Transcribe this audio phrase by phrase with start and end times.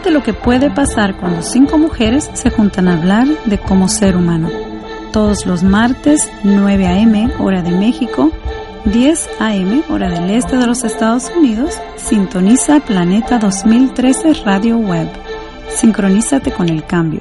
[0.00, 4.16] Imagínate lo que puede pasar cuando cinco mujeres se juntan a hablar de cómo ser
[4.16, 4.48] humano.
[5.12, 8.30] Todos los martes, 9 a.m., hora de México,
[8.86, 15.10] 10 a.m., hora del este de los Estados Unidos, sintoniza Planeta 2013 Radio Web.
[15.68, 17.20] Sincronízate con el cambio.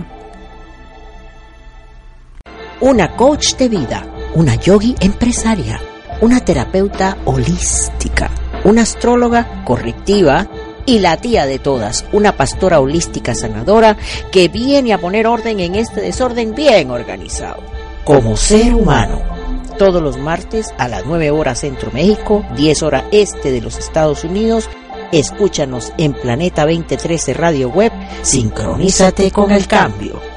[2.80, 4.06] Una coach de vida,
[4.36, 5.82] una yogi empresaria,
[6.22, 8.30] una terapeuta holística,
[8.64, 10.48] una astróloga correctiva,
[10.86, 13.98] y la tía de todas, una pastora holística sanadora
[14.32, 17.62] que viene a poner orden en este desorden bien organizado.
[18.04, 19.22] Como ser humano.
[19.78, 24.24] Todos los martes a las 9 horas Centro México, 10 horas Este de los Estados
[24.24, 24.70] Unidos.
[25.12, 27.92] Escúchanos en Planeta 2013 Radio Web.
[28.22, 30.29] Sincronízate con el cambio.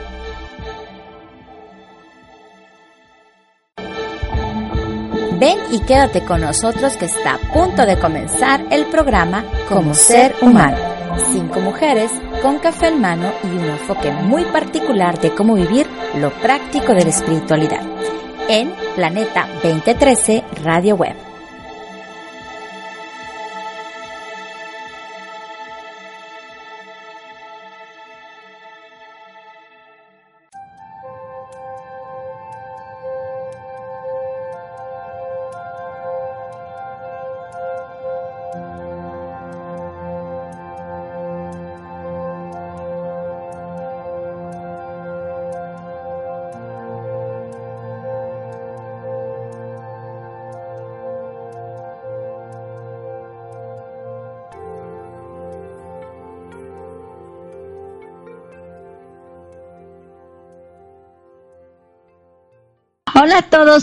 [5.43, 10.37] Ven y quédate con nosotros que está a punto de comenzar el programa Como Ser
[10.41, 10.77] Humano.
[11.33, 12.12] Cinco mujeres
[12.43, 17.03] con café en mano y un enfoque muy particular de cómo vivir lo práctico de
[17.03, 17.83] la espiritualidad.
[18.49, 21.31] En Planeta 2013 Radio Web.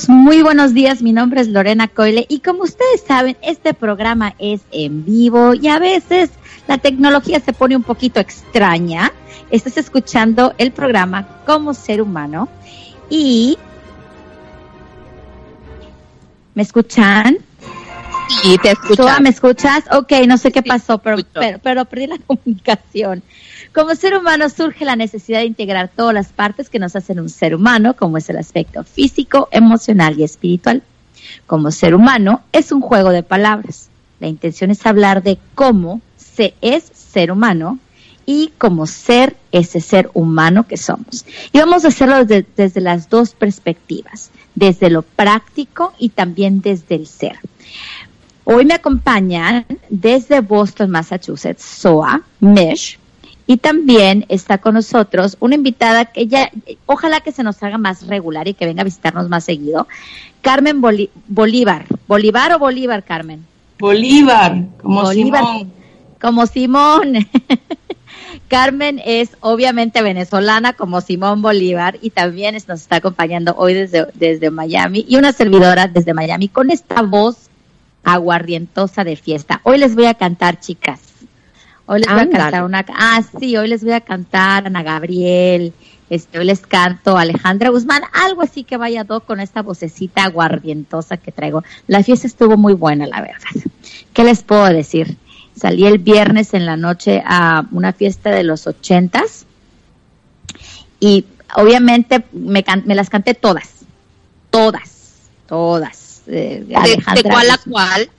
[0.08, 1.02] Muy buenos días.
[1.02, 5.68] Mi nombre es Lorena Coyle y como ustedes saben, este programa es en vivo y
[5.68, 6.30] a veces
[6.68, 9.12] la tecnología se pone un poquito extraña.
[9.50, 12.50] Estás escuchando el programa como ser humano
[13.10, 13.58] y
[16.54, 17.40] ¿me escuchan?
[18.30, 19.08] Sí, te escucho.
[19.22, 19.84] ¿Me escuchas?
[19.92, 23.24] Ok, no sé qué pasó, pero, pero, pero perdí la comunicación.
[23.74, 27.30] Como ser humano surge la necesidad de integrar todas las partes que nos hacen un
[27.30, 30.84] ser humano, como es el aspecto físico, emocional y espiritual.
[31.46, 33.90] Como ser humano es un juego de palabras.
[34.20, 37.80] La intención es hablar de cómo se es ser humano
[38.26, 41.26] y cómo ser ese ser humano que somos.
[41.52, 47.08] Y vamos a hacerlo desde las dos perspectivas, desde lo práctico y también desde el
[47.08, 47.40] ser.
[48.52, 52.98] Hoy me acompañan desde Boston, Massachusetts, Soa Mish,
[53.46, 56.50] y también está con nosotros una invitada que ya,
[56.88, 59.88] ojalá que se nos haga más regular y que venga a visitarnos más seguido,
[60.42, 60.82] Carmen
[61.28, 61.86] Bolívar.
[62.08, 63.46] ¿Bolívar o Bolívar, Carmen?
[63.78, 65.72] Bolívar, como Simón.
[66.20, 67.28] Como Simón.
[68.48, 74.50] Carmen es obviamente venezolana como Simón Bolívar y también nos está acompañando hoy desde, desde
[74.50, 77.49] Miami y una servidora desde Miami con esta voz
[78.14, 79.62] aguardientosa de fiesta.
[79.64, 81.00] Hoy les voy a cantar, chicas.
[81.86, 82.86] Hoy les voy a cantar una.
[82.90, 85.74] Ah, sí, hoy les voy a cantar Ana Gabriel.
[86.10, 91.18] Este, hoy les canto Alejandra Guzmán, algo así que vaya todo con esta vocecita aguardientosa
[91.18, 91.64] que traigo.
[91.88, 93.70] La fiesta estuvo muy buena, la verdad.
[94.14, 95.18] ¿Qué les puedo decir?
[95.56, 99.46] Salí el viernes en la noche a una fiesta de los ochentas
[101.00, 103.70] y obviamente me, me las canté todas,
[104.50, 106.09] todas, todas.
[106.30, 108.10] Eh, ¿De, cuál a cuál?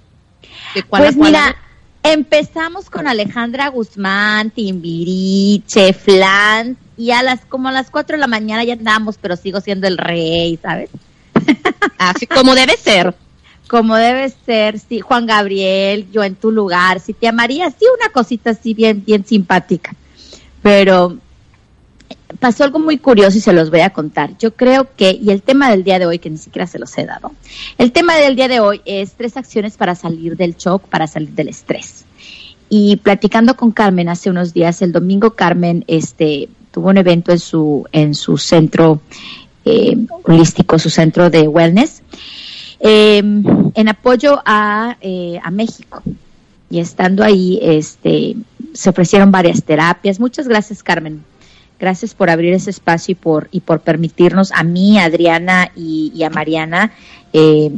[0.75, 1.57] ¿De cuál pues a cuál mira,
[2.03, 8.27] Empezamos con Alejandra Guzmán, Timbiriche, Flans, y a las como a las 4 de la
[8.27, 10.89] mañana ya andamos, pero sigo siendo el rey, ¿sabes?
[11.99, 13.15] Así como debe ser.
[13.69, 18.11] como debe ser, sí, Juan Gabriel, yo en tu lugar, si te amaría, sí, una
[18.11, 19.95] cosita así bien, bien simpática.
[20.63, 21.19] Pero
[22.39, 24.37] pasó algo muy curioso y se los voy a contar.
[24.39, 26.97] Yo creo que, y el tema del día de hoy, que ni siquiera se los
[26.99, 27.33] he dado,
[27.79, 31.31] el tema del día de hoy es tres acciones para salir del shock, para salir
[31.31, 32.05] del estrés.
[32.69, 37.41] Y platicando con Carmen hace unos días, el domingo Carmen este, tuvo un evento en
[37.41, 39.01] su, en su centro
[39.65, 42.03] eh, holístico, su centro de wellness,
[42.79, 43.43] em,
[43.75, 46.03] en apoyo a, eh, a México.
[46.71, 48.37] Y estando ahí, este,
[48.73, 50.21] se ofrecieron varias terapias.
[50.21, 51.25] Muchas gracias, Carmen,
[51.81, 56.23] Gracias por abrir ese espacio y por, y por permitirnos a mí, a Adriana y,
[56.23, 56.93] a Mariana
[57.33, 57.71] eh,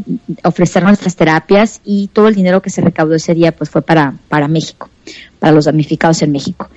[0.43, 4.15] ofrecer nuestras terapias y todo el dinero que se recaudó ese día pues fue para,
[4.29, 4.89] para México,
[5.39, 6.69] para los damnificados en México.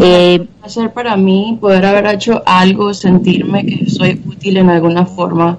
[0.00, 5.58] Eh, hacer para mí poder haber hecho algo, sentirme que soy útil en alguna forma,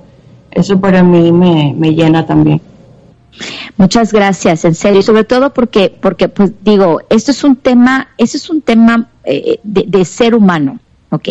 [0.49, 2.59] eso para mí me, me llena también.
[3.77, 8.37] Muchas gracias, en serio, sobre todo porque, porque pues digo, esto es un tema, eso
[8.37, 10.79] es un tema eh, de, de, ser humano,
[11.13, 11.29] ¿ok?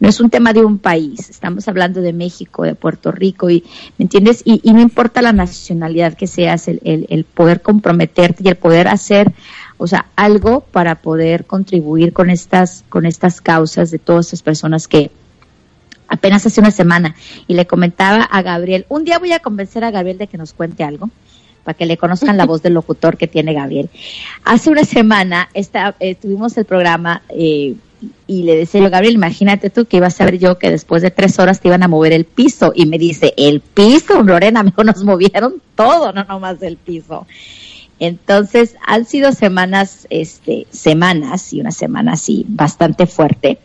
[0.00, 3.62] No es un tema de un país, estamos hablando de México, de Puerto Rico, y,
[3.96, 4.42] ¿me entiendes?
[4.44, 9.32] Y, no importa la nacionalidad que seas, el, el, poder comprometerte y el poder hacer,
[9.78, 14.88] o sea, algo para poder contribuir con estas, con estas causas de todas esas personas
[14.88, 15.10] que
[16.08, 17.14] apenas hace una semana,
[17.46, 20.52] y le comentaba a Gabriel, un día voy a convencer a Gabriel de que nos
[20.52, 21.10] cuente algo,
[21.62, 23.88] para que le conozcan la voz del locutor que tiene Gabriel.
[24.44, 27.76] Hace una semana está, eh, tuvimos el programa eh,
[28.26, 31.10] y le decía yo, Gabriel, imagínate tú que iba a saber yo que después de
[31.10, 32.72] tres horas te iban a mover el piso.
[32.74, 37.26] Y me dice, el piso, Lorena, mejor nos movieron todo, no nomás el piso.
[37.98, 43.58] Entonces, han sido semanas, este, semanas y una semana así bastante fuerte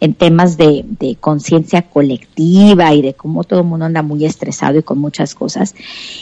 [0.00, 0.84] en temas de,
[1.20, 5.74] conciencia colectiva y de cómo todo el mundo anda muy estresado y con muchas cosas.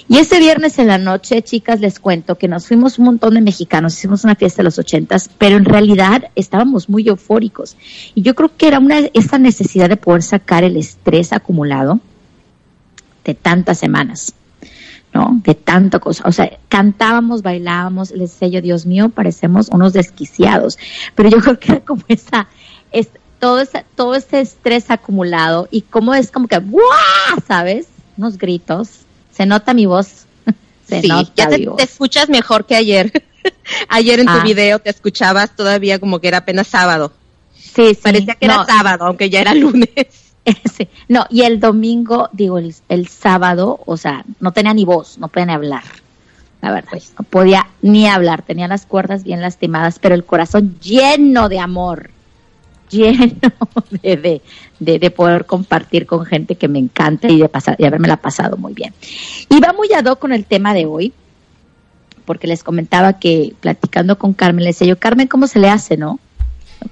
[0.09, 3.41] Y ese viernes en la noche, chicas, les cuento que nos fuimos un montón de
[3.43, 7.77] mexicanos, hicimos una fiesta de los ochentas, pero en realidad estábamos muy eufóricos.
[8.15, 12.01] Y yo creo que era una, esa necesidad de poder sacar el estrés acumulado
[13.25, 14.35] de tantas semanas.
[15.13, 15.41] ¿no?
[15.43, 16.25] De tanta cosa.
[16.27, 20.79] O sea, cantábamos, bailábamos, les decía yo, Dios mío, parecemos unos desquiciados.
[21.15, 22.49] Pero yo creo que era como esa,
[23.47, 26.83] todo ese, todo ese estrés acumulado y cómo es como que ¡guau!
[27.47, 27.87] ¿Sabes?
[28.17, 28.89] Unos gritos.
[29.31, 30.27] Se nota mi voz.
[30.89, 33.23] Se sí, ya te, escuchas mejor que ayer.
[33.89, 34.43] ayer en tu ah.
[34.43, 37.13] video te escuchabas todavía como que era apenas sábado.
[37.55, 38.01] Sí, sí.
[38.03, 40.33] Parecía que era sábado, aunque ya era lunes.
[40.77, 40.89] sí.
[41.07, 45.29] No, y el domingo, digo, el, el, sábado, o sea, no tenía ni voz, no
[45.29, 45.85] podía ni hablar.
[46.63, 47.13] La verdad, pues.
[47.17, 52.11] no podía ni hablar, tenía las cuerdas bien lastimadas, pero el corazón lleno de amor
[52.89, 53.35] lleno
[54.03, 54.43] de,
[54.79, 58.57] de, poder compartir con gente que me encanta y de pasar y haberme la pasado
[58.57, 58.93] muy bien.
[59.49, 59.89] Y va muy
[60.19, 61.13] con el tema de hoy,
[62.25, 65.97] porque les comentaba que platicando con Carmen, le decía yo, Carmen, ¿cómo se le hace,
[65.97, 66.19] no?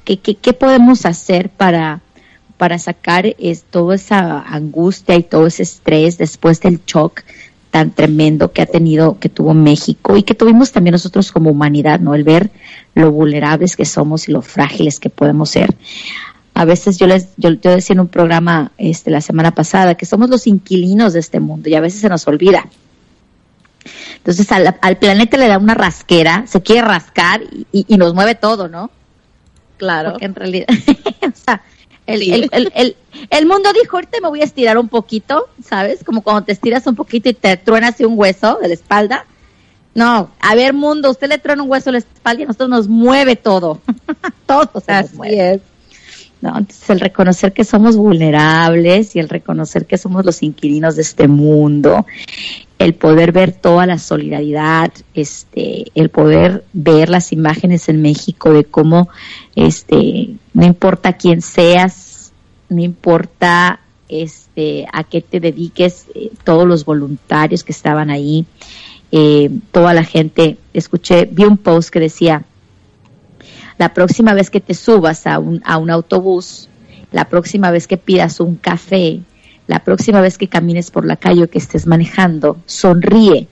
[0.04, 2.00] ¿Qué, qué, qué podemos hacer para,
[2.56, 7.22] para sacar es, toda esa angustia y todo ese estrés después del shock
[7.74, 11.98] tan tremendo que ha tenido, que tuvo México y que tuvimos también nosotros como humanidad,
[11.98, 12.14] ¿no?
[12.14, 12.52] El ver
[12.94, 15.74] lo vulnerables que somos y lo frágiles que podemos ser.
[16.54, 20.30] A veces yo les, yo, decía en un programa este, la semana pasada que somos
[20.30, 22.68] los inquilinos de este mundo y a veces se nos olvida.
[24.18, 28.68] Entonces al, planeta le da una rasquera, se quiere rascar y, y, nos mueve todo,
[28.68, 28.92] ¿no?
[29.78, 30.12] Claro.
[30.12, 30.68] Porque en realidad,
[31.22, 31.60] o sea,
[32.06, 32.96] el, el, el,
[33.30, 36.04] el, mundo dijo, ahorita me voy a estirar un poquito, ¿sabes?
[36.04, 39.26] Como cuando te estiras un poquito y te truenas un hueso de la espalda.
[39.94, 42.68] No, a ver, mundo, usted le truena un hueso de la espalda y a nosotros
[42.68, 43.80] nos mueve todo.
[44.46, 45.60] todo se nos mueve.
[46.40, 46.58] ¿no?
[46.58, 51.26] Entonces, el reconocer que somos vulnerables y el reconocer que somos los inquilinos de este
[51.26, 52.04] mundo,
[52.78, 58.64] el poder ver toda la solidaridad, este, el poder ver las imágenes en México de
[58.64, 59.08] cómo,
[59.54, 62.32] este, no importa quién seas,
[62.68, 68.44] no importa este, a qué te dediques, eh, todos los voluntarios que estaban ahí,
[69.12, 72.44] eh, toda la gente, escuché, vi un post que decía,
[73.78, 76.68] la próxima vez que te subas a un, a un autobús,
[77.12, 79.20] la próxima vez que pidas un café,
[79.66, 83.48] la próxima vez que camines por la calle o que estés manejando, sonríe,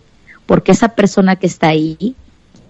[0.47, 2.14] porque esa persona que está ahí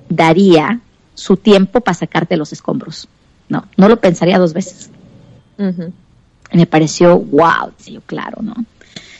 [0.08, 0.80] daría
[1.14, 3.08] su tiempo para sacarte los escombros.
[3.48, 4.90] No, no lo pensaría dos veces.
[6.52, 8.54] Me pareció, wow, sí, claro, ¿no?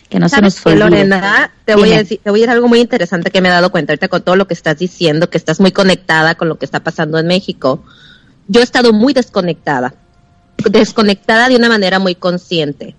[0.08, 0.76] Que no se nos fue.
[0.76, 3.52] Lorena, te voy, a decir, te voy a decir algo muy interesante que me he
[3.52, 6.58] dado cuenta ahorita con todo lo que estás diciendo, que estás muy conectada con lo
[6.58, 7.82] que está pasando en México
[8.48, 9.94] yo he estado muy desconectada,
[10.70, 12.94] desconectada de una manera muy consciente,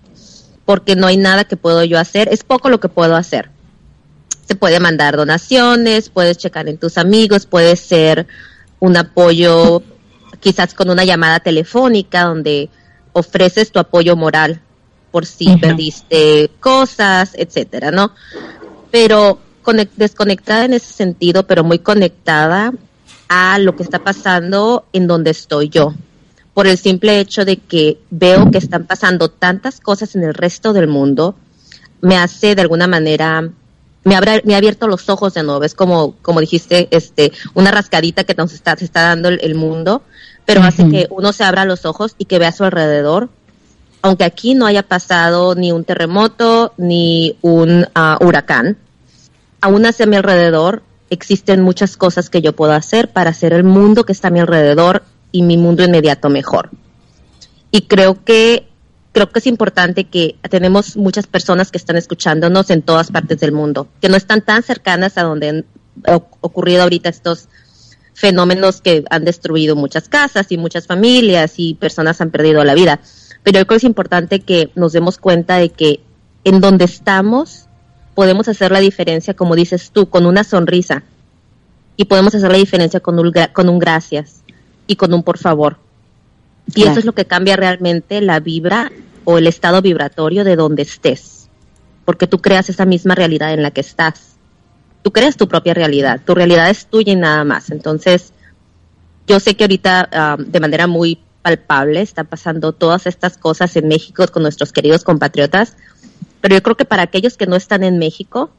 [0.64, 3.50] porque no hay nada que puedo yo hacer, es poco lo que puedo hacer.
[4.46, 8.26] se puede mandar donaciones, puedes checar en tus amigos, puede ser
[8.78, 9.82] un apoyo
[10.40, 12.68] quizás con una llamada telefónica donde
[13.14, 14.60] ofreces tu apoyo moral
[15.10, 18.12] por si perdiste cosas, etcétera, ¿no?
[18.90, 19.38] Pero
[19.96, 22.72] desconectada en ese sentido, pero muy conectada
[23.28, 25.94] a lo que está pasando en donde estoy yo.
[26.54, 30.72] Por el simple hecho de que veo que están pasando tantas cosas en el resto
[30.72, 31.34] del mundo,
[32.00, 33.50] me hace de alguna manera
[34.04, 35.64] me, me ha abierto los ojos de nuevo.
[35.64, 40.02] Es como, como dijiste, este, una rascadita que nos está, se está dando el, mundo,
[40.44, 43.30] pero hace que uno se abra los ojos y que vea a su alrededor.
[44.02, 48.76] Aunque aquí no haya pasado ni un terremoto ni un ah, huracán,
[49.62, 53.64] aún así a mi alrededor existen muchas cosas que yo puedo hacer para hacer el
[53.64, 56.70] mundo que está a mi alrededor y mi mundo inmediato mejor.
[57.72, 58.68] Y creo que
[59.10, 63.50] creo que es importante que tenemos muchas personas que están escuchándonos en todas partes del
[63.50, 65.64] mundo, que no están tan cercanas a donde han
[66.40, 67.48] ocurrido ahorita estos
[68.14, 73.00] fenómenos que han destruido muchas casas y muchas familias y personas han perdido la vida.
[73.42, 76.00] Pero yo creo que es importante que nos demos cuenta de que
[76.44, 77.66] en donde estamos
[78.14, 81.02] podemos hacer la diferencia, como dices tú, con una sonrisa.
[81.96, 84.43] Y podemos hacer la diferencia con un, con un gracias
[84.86, 85.78] y con un por favor.
[86.74, 88.90] Y eso es lo que cambia realmente la vibra
[89.24, 91.48] o el estado vibratorio de donde estés.
[92.04, 94.36] Porque tú creas esa misma realidad en la que estás.
[95.02, 96.20] Tú creas tu propia realidad.
[96.24, 97.70] Tu realidad es tuya y nada más.
[97.70, 98.32] Entonces,
[99.26, 103.88] yo sé que ahorita ah, de manera muy palpable está pasando todas estas cosas en
[103.88, 105.76] México con nuestros queridos compatriotas.
[106.40, 108.50] Pero yo creo que para aquellos que no están en México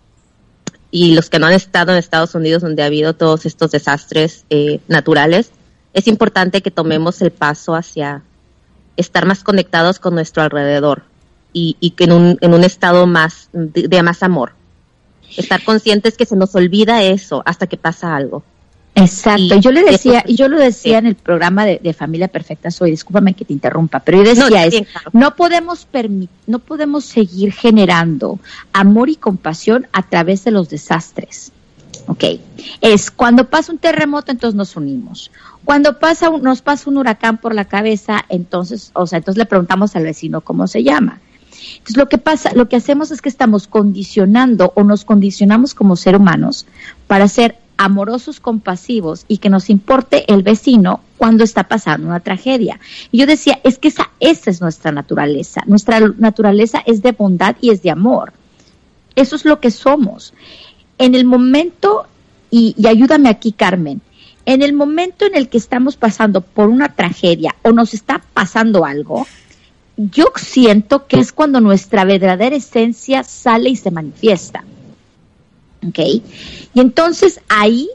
[0.92, 4.46] y los que no han estado en Estados Unidos donde ha habido todos estos desastres
[4.50, 5.52] eh, naturales,
[5.96, 8.22] es importante que tomemos el paso hacia
[8.98, 11.04] estar más conectados con nuestro alrededor
[11.54, 14.52] y, y que en un, en un estado más de, más amor.
[15.38, 18.44] Estar conscientes que se nos olvida eso hasta que pasa algo.
[18.94, 19.58] Exacto.
[19.60, 23.34] yo le decía, y yo lo decía en el programa de, Familia Perfecta Soy, discúlpame
[23.34, 25.88] que te interrumpa, pero yo decía no, no podemos
[26.48, 28.40] no podemos seguir generando
[28.72, 31.52] amor y compasión a través de los desastres.
[32.08, 32.24] ¿Ok?
[32.82, 35.32] Es cuando pasa un terremoto, entonces nos unimos.
[35.64, 39.96] Cuando pasa nos pasa un huracán por la cabeza, entonces, o sea, entonces le preguntamos
[39.96, 41.20] al vecino cómo se llama.
[41.78, 45.96] Entonces lo que pasa, lo que hacemos es que estamos condicionando o nos condicionamos como
[45.96, 46.66] ser humanos
[47.08, 52.80] para ser amorosos, compasivos y que nos importe el vecino cuando está pasando una tragedia.
[53.12, 55.64] Y yo decía, es que esa, esa es nuestra naturaleza.
[55.66, 58.34] Nuestra naturaleza es de bondad y es de amor.
[59.16, 60.34] Eso es lo que somos.
[60.98, 62.08] En el momento,
[62.50, 64.02] y ayúdame aquí, Carmen,
[64.46, 68.86] en el momento en el que estamos pasando por una tragedia o nos está pasando
[68.86, 69.26] algo,
[69.98, 74.64] yo siento que es cuando nuestra verdadera esencia sale y se manifiesta.
[75.88, 76.00] ¿Ok?
[76.00, 77.90] Y entonces ahí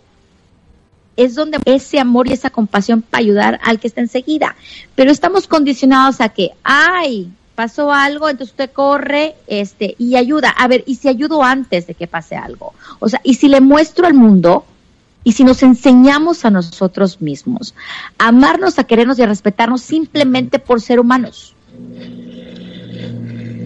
[1.17, 4.57] es donde ese amor y esa compasión para ayudar al que está enseguida.
[4.95, 7.31] Pero estamos condicionados a que, ay,
[7.61, 10.49] pasó algo, entonces usted corre este, y ayuda.
[10.49, 12.73] A ver, ¿y si ayudo antes de que pase algo?
[13.01, 14.65] O sea, ¿y si le muestro al mundo
[15.25, 17.75] y si nos enseñamos a nosotros mismos
[18.17, 21.55] a amarnos, a querernos y a respetarnos simplemente por ser humanos.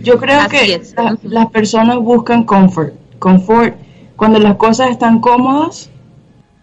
[0.02, 0.82] Yo creo que
[1.22, 3.76] las personas buscan confort, confort.
[4.16, 5.88] Cuando las cosas están cómodas,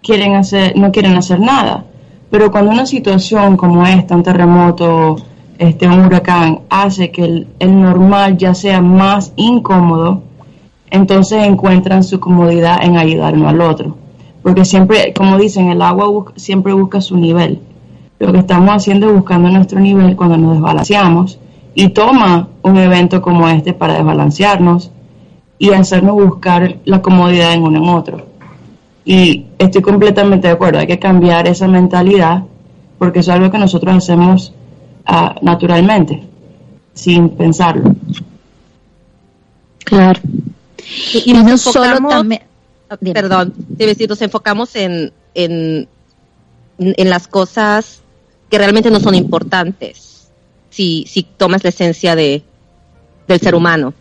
[0.03, 1.85] quieren hacer, no quieren hacer nada.
[2.29, 5.30] Pero cuando una situación como esta, un terremoto,
[5.61, 7.23] este, un huracán, hace que
[7.59, 10.23] el, normal ya sea más incómodo,
[10.89, 14.01] entonces encuentran su comodidad en ayudar uno al otro
[14.41, 17.59] porque siempre, como dicen, el agua siempre busca su nivel.
[18.19, 21.39] Lo que estamos haciendo es buscando nuestro nivel cuando nos desbalanceamos
[21.73, 24.91] y toma un evento como este para desbalancearnos
[25.57, 28.25] y hacernos buscar la comodidad en uno en otro.
[29.05, 32.43] Y estoy completamente de acuerdo, hay que cambiar esa mentalidad
[32.97, 34.53] porque es algo que nosotros hacemos
[35.07, 36.23] uh, naturalmente,
[36.93, 37.95] sin pensarlo.
[39.83, 40.19] Claro.
[41.25, 45.87] Y, no solo también perdón, decir, nos enfocamos en, en,
[46.77, 48.01] en, las cosas
[48.49, 50.29] que realmente no son importantes,
[50.69, 52.43] si, si tomas la esencia de,
[53.27, 53.93] del ser humano.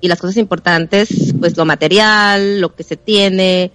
[0.00, 3.72] Y las cosas importantes, pues lo material, lo que se tiene,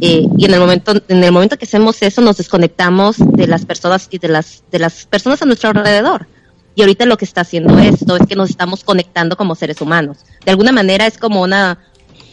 [0.00, 3.64] eh, y en el momento en el momento que hacemos eso nos desconectamos de las
[3.64, 6.26] personas y de las de las personas a nuestro alrededor
[6.74, 10.18] y ahorita lo que está haciendo esto es que nos estamos conectando como seres humanos
[10.44, 11.78] de alguna manera es como una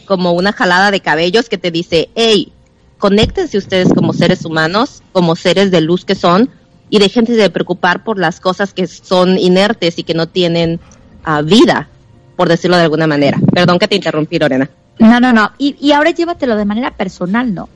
[0.08, 2.50] como una jalada de cabellos que te dice, hey,
[2.96, 6.48] conéctense ustedes como seres humanos, como seres de luz que son,
[6.88, 10.80] y déjense de preocupar por las cosas que son inertes y que no tienen
[11.24, 11.90] ah, vida,
[12.36, 13.38] por decirlo de alguna manera.
[13.52, 14.70] Perdón que te interrumpí, Lorena.
[14.98, 15.52] No, no, no.
[15.58, 17.68] Y, y ahora llévatelo de manera personal, ¿no?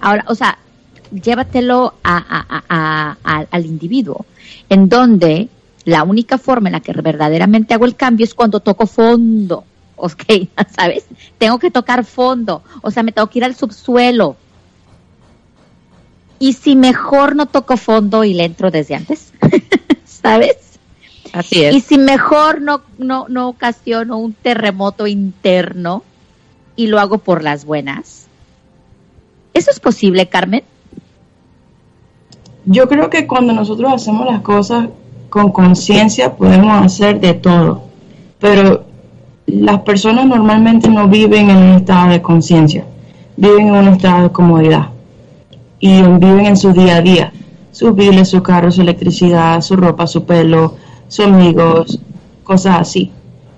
[0.00, 0.58] Ahora, o sea,
[1.10, 2.16] llévatelo a,
[2.68, 4.26] a, a, al individuo,
[4.68, 5.48] en donde
[5.84, 9.64] la única forma en la que verdaderamente hago el cambio es cuando toco fondo.
[10.00, 10.22] Ok,
[10.76, 11.06] ¿sabes?
[11.38, 12.62] Tengo que tocar fondo.
[12.82, 14.36] O sea, me tengo que ir al subsuelo.
[16.38, 19.32] Y si mejor no toco fondo y le entro desde antes,
[20.04, 20.78] ¿sabes?
[21.32, 21.74] Así es.
[21.74, 26.04] Y si mejor no, no, no ocasiono un terremoto interno
[26.78, 28.28] y lo hago por las buenas.
[29.52, 30.62] ¿Eso es posible, Carmen?
[32.66, 34.88] Yo creo que cuando nosotros hacemos las cosas
[35.28, 37.82] con conciencia podemos hacer de todo,
[38.38, 38.84] pero
[39.46, 42.84] las personas normalmente no viven en un estado de conciencia,
[43.36, 44.90] viven en un estado de comodidad
[45.80, 47.32] y viven en su día a día,
[47.72, 50.76] sus biles, su carro, su electricidad, su ropa, su pelo,
[51.08, 51.98] sus amigos,
[52.44, 53.10] cosas así.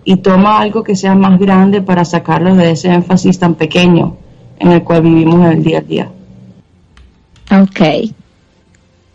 [0.05, 4.17] Y toma algo que sea más grande para sacarlos de ese énfasis tan pequeño
[4.59, 6.11] en el cual vivimos el día a día.
[7.51, 7.81] Ok.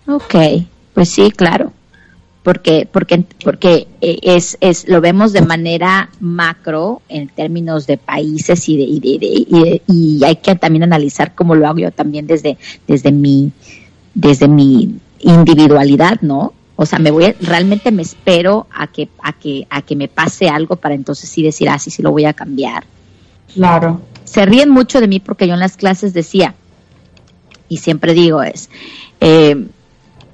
[0.07, 0.35] Ok.
[0.93, 1.71] Pues sí, claro.
[2.43, 8.69] Porque, porque, porque eh, es, es, lo vemos de manera macro en términos de países
[8.69, 11.91] y de, y, de, de, y, y hay que también analizar cómo lo hago yo
[11.91, 13.51] también desde, desde mi,
[14.13, 16.53] desde mi individualidad, ¿no?
[16.75, 20.07] O sea, me voy, a, realmente me espero a que, a que, a que me
[20.07, 22.83] pase algo para entonces sí decir, ah, sí, sí lo voy a cambiar.
[23.53, 24.01] Claro.
[24.25, 26.55] Se ríen mucho de mí porque yo en las clases decía,
[27.69, 28.69] y siempre digo es,
[29.21, 29.67] eh,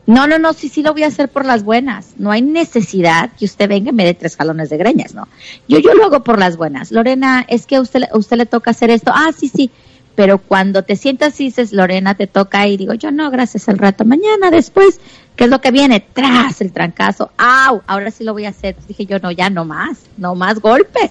[0.08, 2.16] no, no, no, sí, sí lo voy a hacer por las buenas.
[2.18, 5.28] No hay necesidad que usted venga y me dé tres jalones de greñas, ¿no?
[5.68, 6.92] Yo, yo lo hago por las buenas.
[6.92, 9.12] Lorena, es que a usted, a usted le toca hacer esto.
[9.14, 9.70] Ah, sí, sí.
[10.16, 13.78] Pero cuando te sientas y dices, Lorena, te toca y digo, yo no, gracias al
[13.78, 14.04] rato.
[14.04, 15.00] Mañana, después,
[15.42, 16.00] ¿qué es lo que viene?
[16.00, 17.32] Tras el trancazo.
[17.36, 17.82] ¡Au!
[17.88, 18.76] Ahora sí lo voy a hacer.
[18.88, 19.98] Dije yo, no, ya no más.
[20.16, 21.10] No más golpes.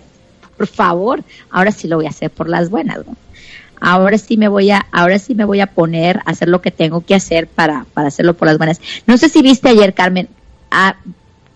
[0.56, 1.25] Por favor.
[1.50, 3.16] Ahora sí lo voy a hacer por las buenas, ¿no?
[3.80, 6.70] ahora sí me voy a, ahora sí me voy a poner a hacer lo que
[6.70, 8.78] tengo que hacer para, para hacerlo por las buenas.
[9.06, 10.28] No sé si viste ayer, Carmen,
[10.70, 10.96] ah,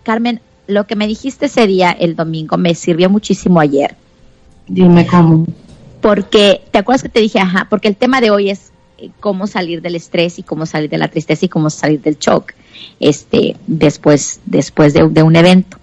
[0.01, 3.95] Carmen, lo que me dijiste ese día, el domingo, me sirvió muchísimo ayer.
[4.67, 5.45] Dime cómo.
[6.01, 8.71] Porque, ¿te acuerdas que te dije, ajá, porque el tema de hoy es
[9.19, 12.53] cómo salir del estrés y cómo salir de la tristeza y cómo salir del shock,
[12.99, 15.77] este, después, después de, un evento.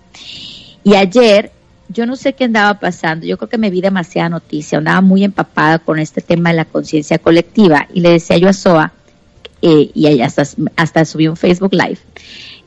[0.84, 1.52] Y ayer
[1.88, 5.24] yo no sé qué andaba pasando, yo creo que me vi demasiada noticia, andaba muy
[5.24, 8.92] empapada con este tema de la conciencia colectiva y le decía yo a Soa,
[9.60, 10.42] eh, y hasta,
[10.76, 11.98] hasta subí un Facebook Live,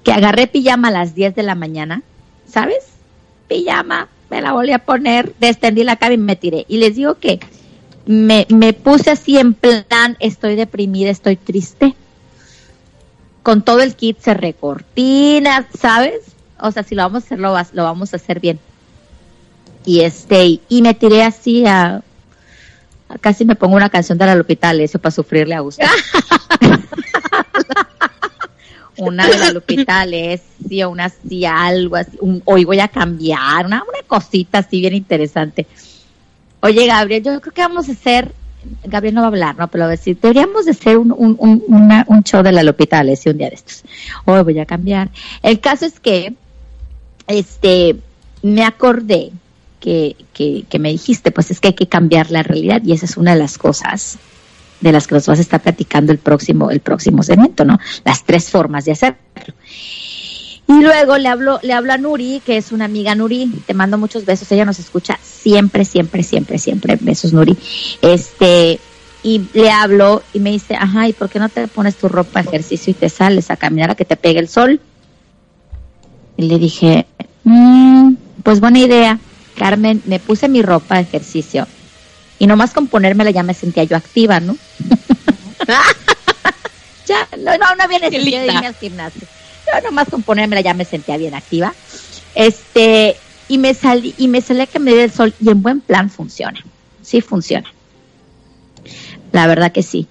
[0.04, 2.04] que agarré pijama a las 10 de la mañana,
[2.48, 2.86] ¿sabes?
[3.48, 6.66] Pijama, me la volví a poner, descendí la cama y me tiré.
[6.68, 7.40] Y les digo que
[8.06, 11.96] me, me puse así en plan, estoy deprimida, estoy triste.
[13.44, 16.22] Con todo el kit se recortina, ¿sabes?
[16.60, 18.60] O sea, si lo vamos a hacer, lo, lo vamos a hacer bien
[19.86, 22.02] y este y me tiré así a,
[23.22, 25.86] casi me pongo una canción de la Lupita eso para sufrirle a gusto
[28.98, 33.84] una de la Lupita Alessio una así algo así un, hoy voy a cambiar una,
[33.84, 35.68] una cosita así bien interesante
[36.66, 38.34] oye Gabriel yo creo que vamos a hacer
[38.84, 39.68] Gabriel no va a hablar, ¿no?
[39.68, 43.32] Pero a decir, deberíamos de hacer un, un, un, un show de la Lupita Alessio
[43.32, 43.84] un día de estos.
[44.26, 45.12] Hoy voy a cambiar.
[45.44, 46.34] El caso es que,
[47.28, 47.96] este,
[48.42, 49.32] me acordé
[49.80, 53.06] que, que, que, me dijiste, pues es que hay que cambiar la realidad y esa
[53.06, 54.18] es una de las cosas
[54.82, 57.80] de las que nos vas a estar platicando el próximo, el próximo segmento, ¿no?
[58.04, 59.18] Las tres formas de hacerlo.
[60.68, 63.98] Y luego le hablo, le hablo a Nuri, que es una amiga Nuri, te mando
[63.98, 67.56] muchos besos, ella nos escucha siempre, siempre, siempre, siempre, besos Nuri.
[68.02, 68.80] Este,
[69.22, 72.42] y le hablo y me dice, ajá, ¿y por qué no te pones tu ropa
[72.42, 74.80] de ejercicio y te sales a caminar a que te pegue el sol?
[76.38, 77.06] Y le dije,
[77.44, 79.20] mmm, pues buena idea.
[79.58, 81.68] Carmen, me puse mi ropa de ejercicio
[82.40, 84.58] y nomás con ponérmela ya me sentía yo activa, ¿no?
[87.08, 87.98] ya, no, no, no había
[88.68, 89.28] al gimnasio.
[89.66, 91.74] Yo nomás con ponérmela ya me sentía bien activa.
[92.36, 93.16] Este,
[93.48, 95.82] y me salí, y me salí a que me dé el sol y en buen
[95.82, 96.64] plan funciona.
[97.02, 97.72] Sí funciona.
[99.32, 100.08] La verdad que sí.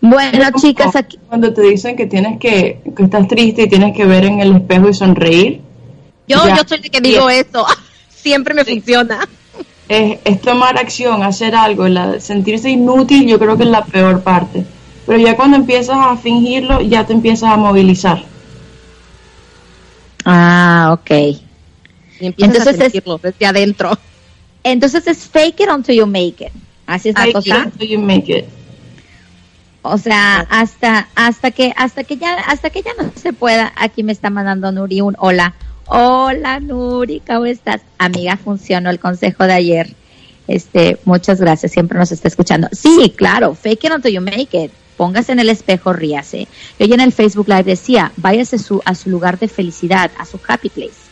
[0.00, 1.18] Bueno, chicas, aquí.
[1.28, 4.56] Cuando te dicen que tienes que, que estás triste y tienes que ver en el
[4.56, 5.60] espejo y sonreír.
[6.28, 7.66] Yo, ya, yo soy de que digo eso
[8.08, 8.74] siempre me sí.
[8.74, 9.26] funciona.
[9.88, 14.22] Es, es, tomar acción, hacer algo, la, sentirse inútil yo creo que es la peor
[14.22, 14.64] parte.
[15.06, 18.24] Pero ya cuando empiezas a fingirlo, ya te empiezas a movilizar.
[20.24, 21.10] Ah, ok.
[22.20, 23.98] Y empiezas entonces a sentirlo es, desde adentro.
[24.62, 26.52] Entonces es fake it until you make it.
[26.86, 27.58] Así es la fake cosa.
[27.58, 28.44] It until you make it.
[29.82, 34.02] O sea, hasta hasta que hasta que ya hasta que ya no se pueda, aquí
[34.02, 35.54] me está mandando Nuri un hola.
[35.86, 37.82] Hola Nuri, ¿cómo estás?
[37.98, 39.94] Amiga, funcionó el consejo de ayer.
[40.48, 42.68] Este, muchas gracias, siempre nos está escuchando.
[42.72, 44.70] Sí, claro, fake it until you make it.
[44.96, 46.46] Póngase en el espejo, ríase.
[46.78, 50.38] Yo en el Facebook Live decía, váyase su, a su lugar de felicidad, a su
[50.46, 51.04] happy place.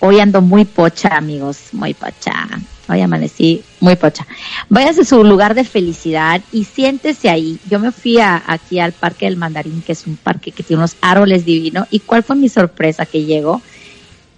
[0.00, 2.48] Hoy ando muy pocha, amigos, muy pocha.
[2.88, 4.26] Hoy amanecí muy pocha.
[4.68, 7.60] Váyase a su lugar de felicidad y siéntese ahí.
[7.70, 10.96] Yo me fui aquí al Parque del Mandarín, que es un parque que tiene unos
[11.00, 11.86] árboles divinos.
[11.90, 13.62] ¿Y cuál fue mi sorpresa que llegó?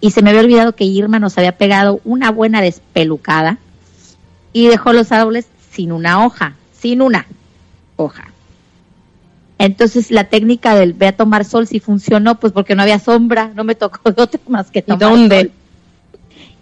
[0.03, 3.57] Y se me había olvidado que Irma nos había pegado una buena despelucada
[4.53, 7.27] y dejó los árboles sin una hoja, sin una
[7.97, 8.25] hoja.
[9.59, 13.51] Entonces la técnica del ve a tomar sol sí funcionó, pues porque no había sombra,
[13.55, 15.51] no me tocó otra más que tomar ¿Y dónde?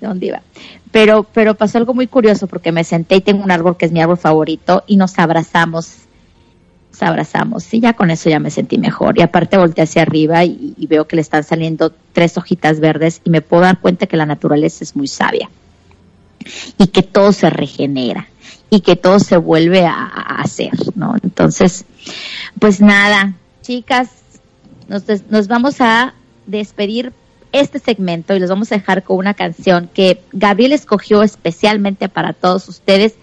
[0.00, 0.42] ¿Dónde iba?
[0.90, 3.92] Pero, pero pasó algo muy curioso porque me senté y tengo un árbol que es
[3.92, 5.96] mi árbol favorito y nos abrazamos,
[6.90, 9.18] nos abrazamos y ya con eso ya me sentí mejor.
[9.18, 13.22] Y aparte volteé hacia arriba y, y veo que le están saliendo tres hojitas verdes
[13.24, 15.48] y me puedo dar cuenta que la naturaleza es muy sabia
[16.76, 18.26] y que todo se regenera
[18.72, 20.06] y que todo se vuelve a,
[20.38, 21.14] hacer, ¿no?
[21.22, 21.84] Entonces,
[22.58, 24.08] pues nada, chicas,
[24.88, 26.14] nos, nos vamos a
[26.46, 27.12] despedir
[27.52, 32.32] este segmento y los vamos a dejar con una canción que Gabriel escogió especialmente para
[32.32, 33.14] todos ustedes.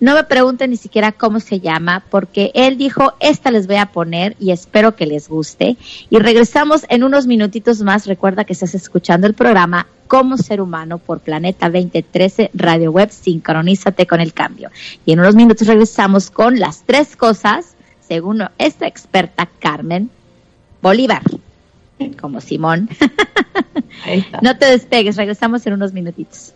[0.00, 3.86] No me pregunten ni siquiera cómo se llama, porque él dijo, esta les voy a
[3.86, 5.76] poner y espero que les guste.
[6.08, 8.06] Y regresamos en unos minutitos más.
[8.06, 13.10] Recuerda que estás escuchando el programa Como Ser Humano por Planeta 2013 Radio Web.
[13.10, 14.70] Sincronízate con el cambio.
[15.04, 20.10] Y en unos minutos regresamos con las tres cosas, según esta experta Carmen
[20.80, 21.22] Bolívar,
[22.20, 22.88] como Simón.
[24.42, 26.54] No te despegues, regresamos en unos minutitos.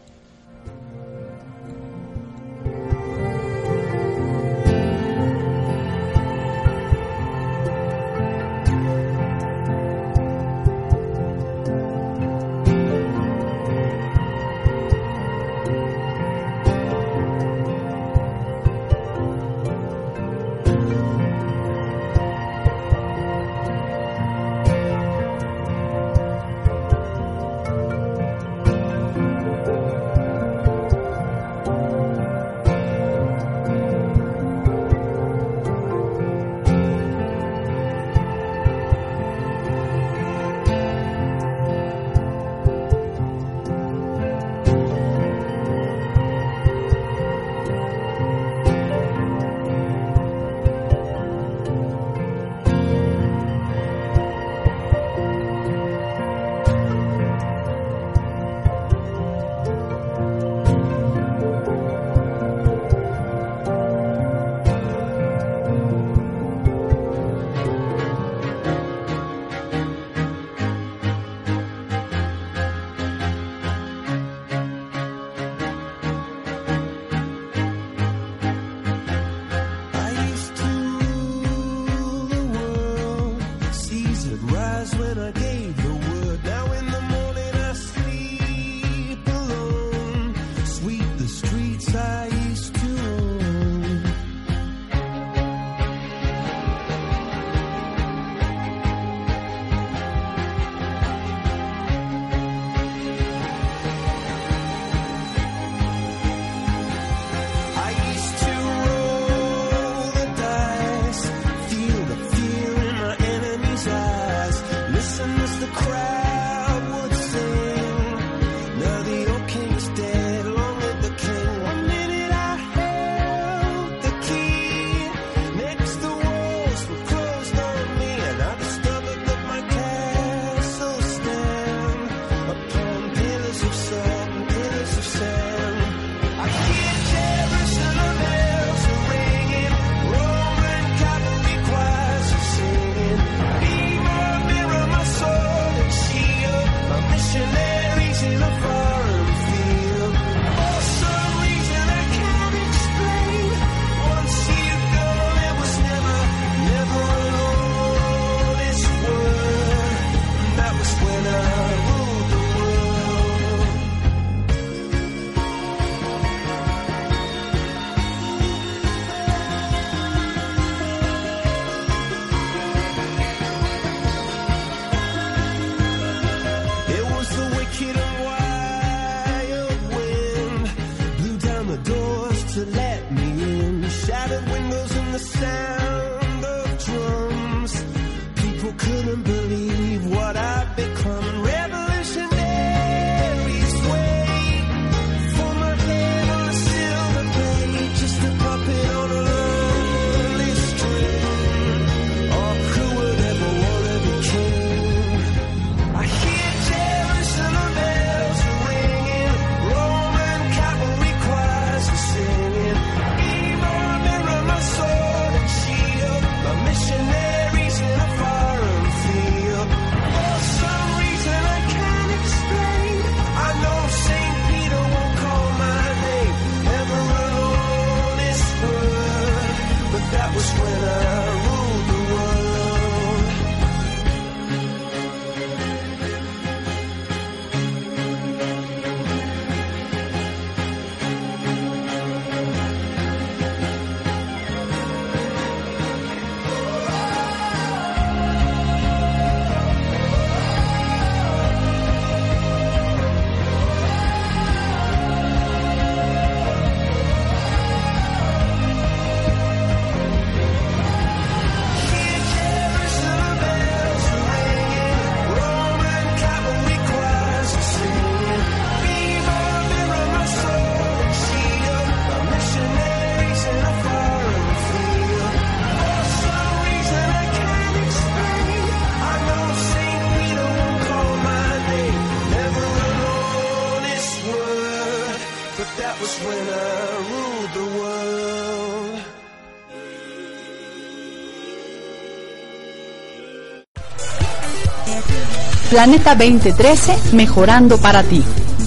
[295.75, 298.23] Planeta 2013, mejorando para ti.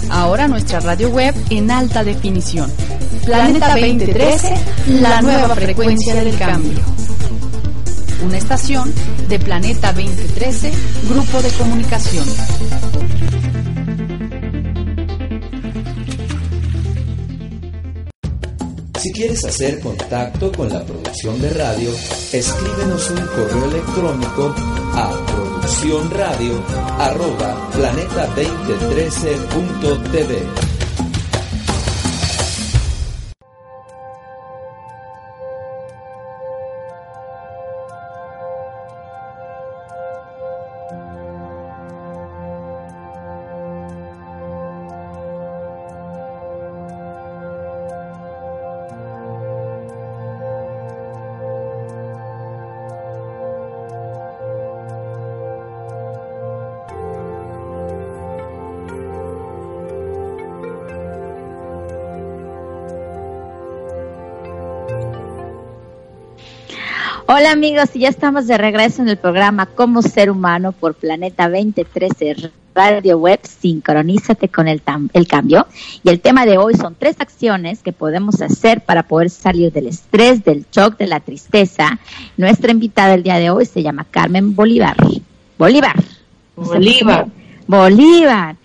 [0.09, 2.69] Ahora nuestra radio web en alta definición.
[3.23, 4.53] Planeta 2013,
[4.99, 6.79] la nueva frecuencia del cambio.
[8.25, 8.93] Una estación
[9.29, 10.69] de Planeta 2013,
[11.09, 12.25] Grupo de Comunicación.
[18.99, 21.89] Si quieres hacer contacto con la producción de radio,
[22.33, 24.53] escríbenos un correo electrónico
[26.09, 26.57] radio
[26.97, 30.66] arroba planeta2013.tv.
[67.38, 72.52] Hola amigos, ya estamos de regreso en el programa Como Ser Humano por Planeta 2013
[72.73, 74.82] Radio Web, sincronízate con el,
[75.13, 75.67] el cambio.
[76.04, 79.86] Y el tema de hoy son tres acciones que podemos hacer para poder salir del
[79.86, 82.00] estrés, del shock, de la tristeza.
[82.38, 84.97] Nuestra invitada el día de hoy se llama Carmen Bolívar.
[85.60, 86.04] Bolívar.
[86.56, 87.28] Bolívar.
[87.67, 88.56] Bolívar.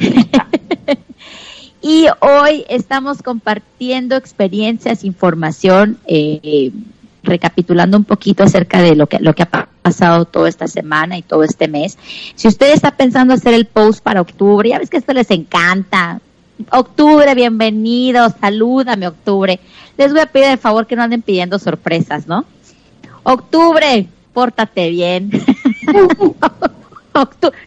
[1.82, 5.98] y hoy estamos compartiendo experiencias, información.
[6.06, 6.72] Eh,
[7.22, 11.22] recapitulando un poquito acerca de lo que, lo que ha pasado toda esta semana y
[11.22, 11.98] todo este mes.
[12.34, 16.20] Si usted está pensando hacer el post para octubre, ya ves que esto les encanta.
[16.70, 19.58] Octubre, bienvenido, salúdame octubre.
[19.96, 22.44] Les voy a pedir el favor que no anden pidiendo sorpresas, ¿no?
[23.22, 25.30] Octubre, pórtate bien.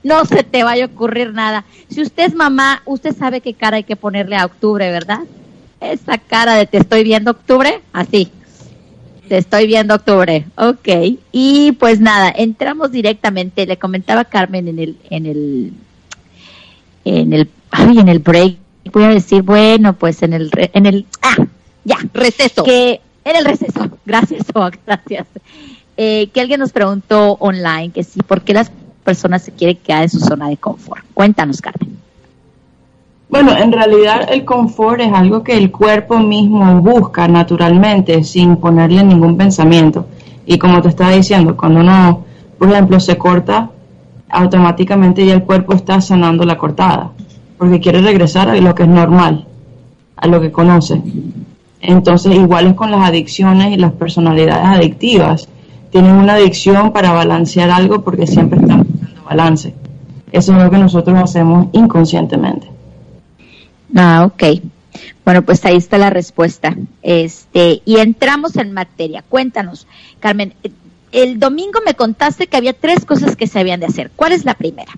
[0.03, 1.65] no se te vaya a ocurrir nada.
[1.89, 5.21] Si usted es mamá, usted sabe qué cara hay que ponerle a octubre, ¿verdad?
[5.79, 8.31] Esa cara de te estoy viendo octubre, así.
[9.27, 10.45] Te estoy viendo octubre.
[10.55, 10.87] Ok.
[11.31, 13.65] Y pues nada, entramos directamente.
[13.65, 15.73] Le comentaba Carmen en el, en el,
[17.05, 18.57] en el, ay, en el break.
[18.91, 21.45] Voy a decir, bueno, pues en el, en el, ah,
[21.83, 22.63] ya, receso.
[22.63, 23.89] Que, en el receso.
[24.05, 25.25] Gracias, oh, gracias.
[25.97, 28.71] Eh, que alguien nos preguntó online que sí, ¿por qué las
[29.03, 31.03] personas se quieren quedar en su zona de confort?
[31.13, 31.97] Cuéntanos, Carmen.
[33.35, 39.03] Bueno, en realidad el confort es algo que el cuerpo mismo busca naturalmente sin ponerle
[39.03, 40.05] ningún pensamiento.
[40.45, 42.23] Y como te estaba diciendo, cuando uno,
[42.57, 43.71] por ejemplo, se corta,
[44.29, 47.11] automáticamente ya el cuerpo está sanando la cortada,
[47.57, 49.45] porque quiere regresar a lo que es normal,
[50.15, 51.01] a lo que conoce.
[51.81, 55.49] Entonces, igual es con las adicciones y las personalidades adictivas.
[55.89, 59.75] Tienen una adicción para balancear algo porque siempre están buscando balance.
[60.31, 62.74] Eso es lo que nosotros hacemos inconscientemente.
[63.95, 64.61] Ah, ok.
[65.23, 66.75] Bueno, pues ahí está la respuesta.
[67.01, 69.23] Este, y entramos en materia.
[69.27, 69.87] Cuéntanos,
[70.19, 70.53] Carmen,
[71.11, 74.11] el domingo me contaste que había tres cosas que se habían de hacer.
[74.15, 74.91] ¿Cuál es la primera?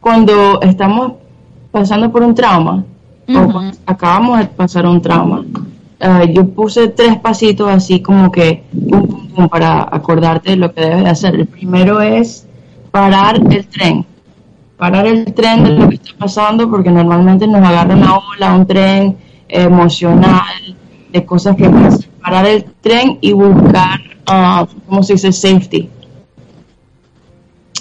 [0.00, 1.14] Cuando estamos
[1.70, 2.84] pasando por un trauma,
[3.28, 5.44] o acabamos de pasar un trauma,
[5.98, 8.62] eh, yo puse tres pasitos así como que
[9.50, 11.34] para acordarte de lo que debes de hacer.
[11.34, 12.46] El primero es
[12.90, 14.06] parar el tren
[14.76, 18.66] parar el tren de lo que está pasando, porque normalmente nos agarra una ola, un
[18.66, 19.16] tren
[19.48, 20.76] emocional,
[21.12, 22.10] de cosas que pasan.
[22.20, 25.32] Parar el tren y buscar, uh, ¿cómo se dice?
[25.32, 25.88] Safety.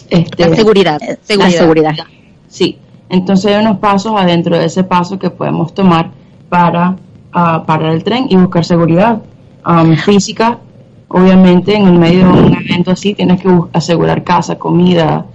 [0.10, 1.58] Este, seguridad, seguridad.
[1.58, 1.96] seguridad.
[2.48, 2.78] Sí,
[3.10, 6.12] entonces hay unos pasos adentro de ese paso que podemos tomar
[6.48, 9.22] para uh, parar el tren y buscar seguridad.
[9.66, 10.60] um, física.
[11.08, 15.26] Obviamente, en el medio de un evento así, tienes que asegurar casa, comida,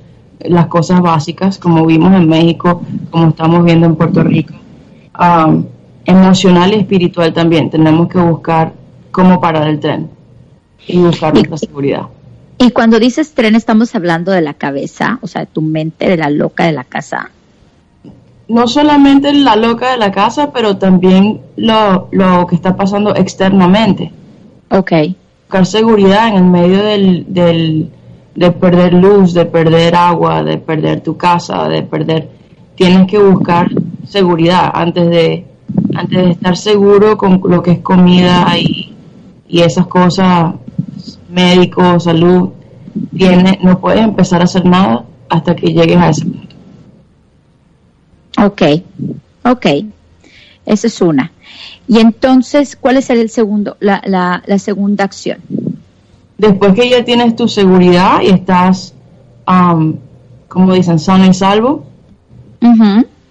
[0.45, 4.55] las cosas básicas, como vimos en México, como estamos viendo en Puerto Rico.
[5.19, 5.65] Um,
[6.05, 7.71] emocional y espiritual también.
[7.71, 8.73] Tenemos que buscar
[9.11, 10.11] cómo parar el tren
[10.87, 12.03] y buscar nuestra seguridad.
[12.59, 16.17] Y cuando dices tren, estamos hablando de la cabeza, o sea, de tu mente, de
[16.17, 17.31] la loca de la casa.
[18.49, 24.13] No solamente la loca de la casa, pero también lo, lo que está pasando externamente.
[24.71, 24.93] Ok.
[25.47, 27.91] Buscar seguridad en el medio del, del,
[28.41, 32.31] de perder luz, de perder agua, de perder tu casa, de perder...
[32.75, 33.69] Tienes que buscar
[34.09, 35.45] seguridad antes de,
[35.95, 38.97] antes de estar seguro con lo que es comida y,
[39.47, 40.55] y esas cosas,
[41.29, 42.49] médico, salud,
[43.15, 46.57] tiene, no puedes empezar a hacer nada hasta que llegues a ese punto.
[48.43, 48.63] Ok,
[49.45, 49.67] ok,
[50.65, 51.31] esa es una.
[51.87, 55.41] Y entonces, ¿cuál es el segundo, la, la, la segunda acción?
[56.41, 58.95] Después que ya tienes tu seguridad y estás,
[59.47, 59.97] um,
[60.49, 61.85] como dicen, sano y salvo,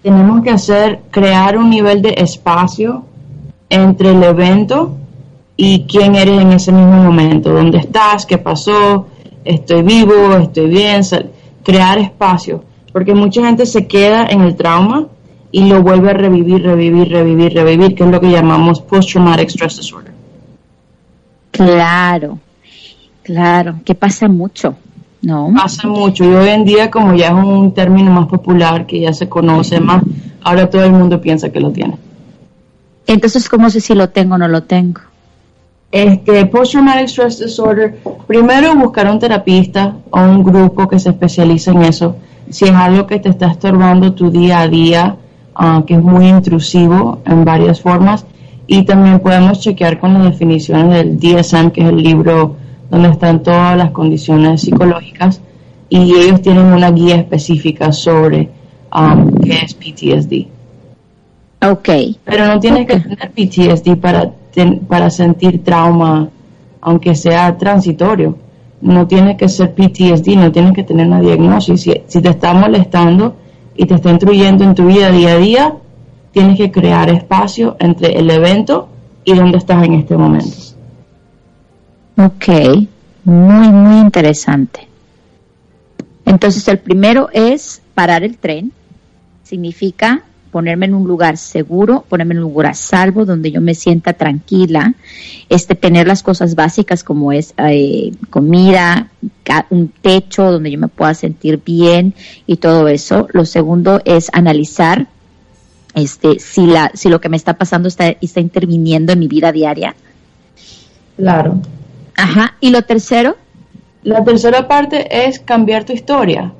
[0.00, 3.02] tenemos que hacer, crear un nivel de espacio
[3.68, 4.92] entre el evento
[5.56, 9.08] y quién eres en ese mismo momento, dónde estás, qué pasó,
[9.44, 11.02] estoy vivo, estoy bien,
[11.64, 15.08] crear espacio, porque mucha gente se queda en el trauma
[15.50, 19.78] y lo vuelve a revivir, revivir, revivir, revivir, que es lo que llamamos post-traumatic stress
[19.78, 20.12] disorder.
[21.50, 22.38] Claro,
[23.30, 24.74] claro, que pasa mucho,
[25.22, 25.52] ¿no?
[25.54, 29.12] Pasa mucho y hoy en día como ya es un término más popular, que ya
[29.12, 30.02] se conoce más,
[30.42, 31.96] ahora todo el mundo piensa que lo tiene.
[33.06, 35.00] Entonces, ¿cómo sé si lo tengo o no lo tengo?
[35.92, 41.82] Este, Post-Traumatic Stress Disorder, primero buscar un terapista o un grupo que se especialice en
[41.82, 42.16] eso.
[42.48, 45.16] Si es algo que te está estorbando tu día a día,
[45.54, 48.26] ah, que es muy intrusivo en varias formas.
[48.66, 52.56] Y también podemos chequear con las definiciones del DSM, que es el libro
[52.90, 55.40] donde están todas las condiciones psicológicas.
[55.88, 58.48] Y ellos tienen una guía específica sobre
[58.94, 60.46] um, qué es PTSD.
[61.68, 61.88] Ok.
[62.24, 64.32] Pero no tienes que tener PTSD para
[64.88, 66.28] para sentir trauma,
[66.80, 68.36] aunque sea transitorio.
[68.80, 71.82] No tiene que ser PTSD, no tienes que tener una diagnosis.
[71.82, 73.34] Si, te está molestando
[73.76, 75.74] y te está intruyendo en tu vida día a día,
[76.32, 78.88] tienes que crear espacio entre el evento
[79.24, 80.56] y donde estás en este momento.
[82.16, 82.48] Ok,
[83.24, 84.86] muy, muy interesante.
[86.24, 88.72] Entonces, el primero es parar el tren.
[89.42, 94.12] Significa ponerme en un lugar seguro, ponerme en un lugar salvo, donde yo me sienta
[94.12, 94.94] tranquila,
[95.48, 99.08] este, tener las cosas básicas como es eh, comida,
[99.70, 102.14] un techo donde yo me pueda sentir bien
[102.46, 103.28] y todo eso.
[103.32, 105.06] Lo segundo es analizar
[105.94, 109.52] este, si, la, si lo que me está pasando está, está interviniendo en mi vida
[109.52, 109.94] diaria.
[111.16, 111.60] Claro.
[112.22, 112.54] Ajá.
[112.60, 113.36] ¿Y lo tercero?
[114.02, 116.52] La tercera parte es cambiar tu historia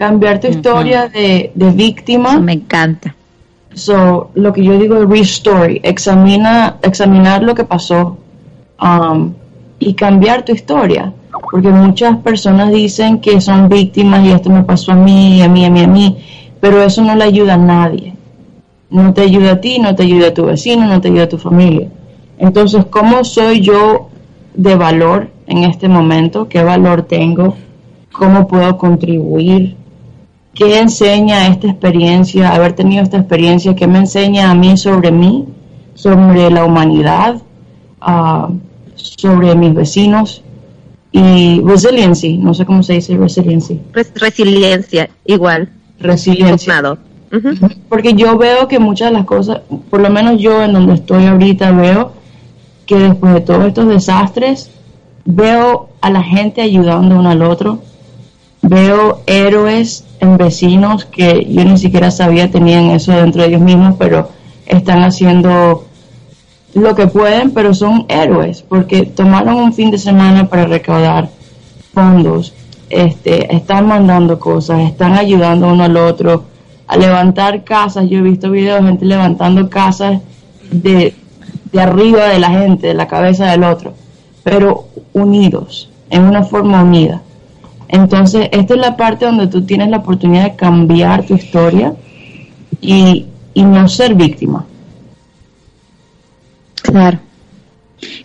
[0.00, 2.40] cambiar tu historia de, víctima.
[2.40, 3.14] me encanta.
[3.74, 8.16] So, lo que yo digo es restory, examina, examinar lo que pasó
[8.80, 9.34] um,
[9.78, 11.12] y cambiar tu historia.
[11.50, 15.66] Porque muchas personas dicen que son víctimas y esto me pasó a mí, a mí,
[15.66, 16.16] a mí, a mí,
[16.60, 18.14] pero eso no le ayuda a nadie.
[18.88, 21.28] No te ayuda a ti, no te ayuda a tu vecino, no te ayuda a
[21.28, 21.88] tu familia.
[22.38, 24.08] Entonces, ¿cómo soy yo
[24.60, 26.48] de valor en este momento?
[26.48, 27.56] ¿Qué valor tengo?
[28.12, 29.76] ¿Cómo puedo contribuir?
[30.54, 33.74] ¿Qué enseña esta experiencia, haber tenido esta experiencia?
[33.74, 35.46] ¿Qué me enseña a mí sobre mí,
[35.94, 37.40] sobre la humanidad,
[38.06, 38.52] uh,
[38.96, 40.42] sobre mis vecinos?
[41.12, 43.80] Y resiliency, no sé cómo se dice resiliency.
[44.14, 45.70] resiliencia, igual.
[45.98, 46.98] Resiliencia.
[47.88, 51.26] Porque yo veo que muchas de las cosas, por lo menos yo en donde estoy
[51.26, 52.19] ahorita, veo
[52.90, 54.68] que después de todos estos desastres,
[55.24, 57.78] veo a la gente ayudando uno al otro,
[58.62, 63.94] veo héroes en vecinos que yo ni siquiera sabía tenían eso dentro de ellos mismos,
[63.96, 64.30] pero
[64.66, 65.84] están haciendo
[66.74, 71.30] lo que pueden, pero son héroes, porque tomaron un fin de semana para recaudar
[71.94, 72.52] fondos,
[72.88, 76.42] este, están mandando cosas, están ayudando uno al otro
[76.88, 78.10] a levantar casas.
[78.10, 80.20] Yo he visto videos de gente levantando casas
[80.72, 81.14] de,
[81.72, 83.94] de arriba de la gente, de la cabeza del otro,
[84.42, 87.22] pero unidos, en una forma unida.
[87.88, 91.94] Entonces, esta es la parte donde tú tienes la oportunidad de cambiar tu historia
[92.80, 94.64] y, no ser víctima.
[96.82, 97.18] Claro.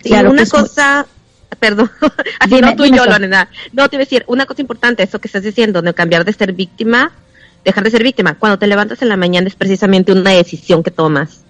[0.02, 1.06] Y una cosa,
[1.58, 1.90] perdón,
[2.62, 3.48] no tú y yo, Lorena.
[3.72, 6.32] No, te iba a decir, una cosa importante, eso que estás diciendo, no cambiar de
[6.32, 7.12] ser víctima,
[7.64, 8.34] dejar de ser víctima.
[8.34, 11.40] Cuando te levantas en la mañana es precisamente una decisión que tomas.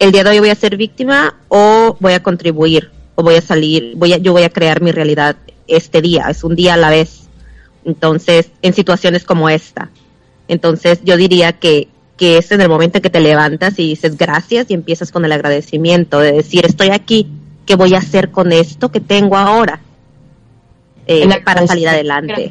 [0.00, 3.42] El día de hoy voy a ser víctima o voy a contribuir o voy a
[3.42, 5.36] salir, voy a, yo voy a crear mi realidad
[5.68, 7.28] este día, es un día a la vez.
[7.84, 9.90] Entonces, en situaciones como esta.
[10.48, 14.16] Entonces, yo diría que, que es en el momento en que te levantas y dices
[14.16, 17.30] gracias y empiezas con el agradecimiento de decir, estoy aquí,
[17.66, 19.80] ¿qué voy a hacer con esto que tengo ahora?
[21.06, 22.50] Eh, para salir adelante.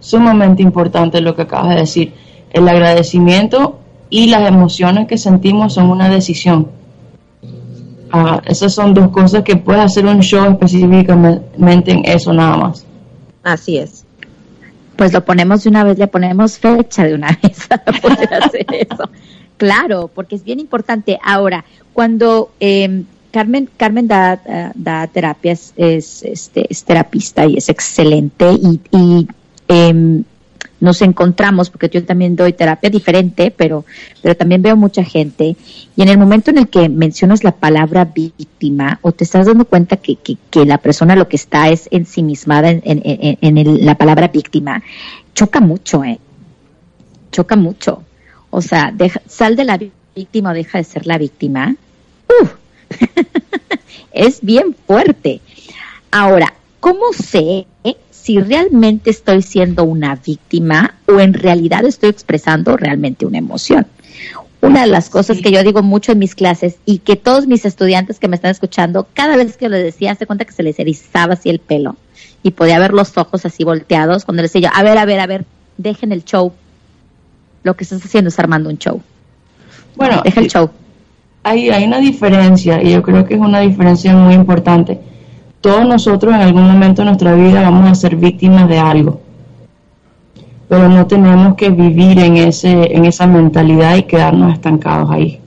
[0.00, 2.12] Sumamente importante lo que acabas de decir.
[2.50, 3.81] El agradecimiento
[4.12, 6.68] y las emociones que sentimos son una decisión.
[8.12, 12.84] Ah, esas son dos cosas que puedes hacer un show específicamente en eso nada más.
[13.42, 14.04] Así es.
[14.96, 18.66] Pues lo ponemos de una vez, le ponemos fecha de una vez para poder hacer
[18.70, 19.08] eso.
[19.56, 21.18] Claro, porque es bien importante.
[21.24, 28.52] Ahora, cuando eh, Carmen, Carmen da, da terapias, es, este, es terapista y es excelente
[28.52, 29.28] y, y
[29.68, 30.22] em,
[30.82, 33.84] nos encontramos, porque yo también doy terapia diferente, pero,
[34.20, 35.56] pero también veo mucha gente,
[35.94, 39.64] y en el momento en el que mencionas la palabra víctima, o te estás dando
[39.64, 44.26] cuenta que, que, la persona lo que está es ensimismada en, en, en, la palabra
[44.26, 44.82] víctima,
[45.34, 46.18] choca mucho, ¿eh?
[47.30, 48.02] Choca mucho.
[48.50, 48.92] O sea,
[49.28, 49.78] sal de la
[50.16, 51.76] víctima o deja de ser la víctima.
[54.12, 55.40] es bien fuerte.
[56.10, 57.66] Ahora, ¿cómo sé
[58.22, 63.86] si realmente estoy siendo una víctima o en realidad estoy expresando realmente una emoción.
[64.60, 67.64] Una de las cosas que yo digo mucho en mis clases y que todos mis
[67.64, 70.78] estudiantes que me están escuchando, cada vez que lo decía, se cuenta que se les
[70.78, 71.96] erizaba así el pelo
[72.44, 75.18] y podía ver los ojos así volteados cuando les decía yo, a ver, a ver,
[75.18, 75.44] a ver,
[75.76, 76.52] dejen el show.
[77.64, 79.02] Lo que estás haciendo es armando un show.
[79.96, 80.70] Bueno, deja el show.
[81.42, 85.00] Hay, hay una diferencia y yo creo que es una diferencia muy importante
[85.62, 89.20] todos nosotros en algún momento de nuestra vida vamos a ser víctimas de algo,
[90.68, 95.40] pero no tenemos que vivir en, ese, en esa mentalidad y quedarnos estancados ahí.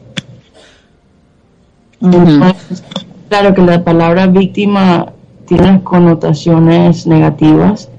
[3.30, 5.12] claro que la palabra víctima
[5.46, 7.90] tiene connotaciones negativas,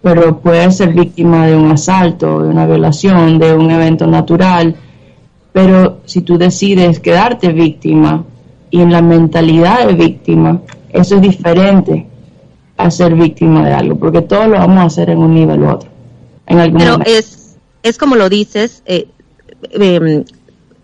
[0.00, 4.74] pero puede ser víctima de un asalto, de una violación, de un evento natural,
[5.52, 8.24] pero si tú decides quedarte víctima
[8.70, 12.06] y en la mentalidad de víctima, eso es diferente
[12.76, 15.70] a ser víctima de algo, porque todos lo vamos a hacer en un nivel u
[15.70, 15.90] otro.
[16.46, 19.08] En algún Pero es, es como lo dices, eh,
[19.70, 20.24] em,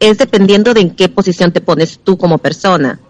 [0.01, 3.01] es dependiendo de en qué posición te pones tú como persona.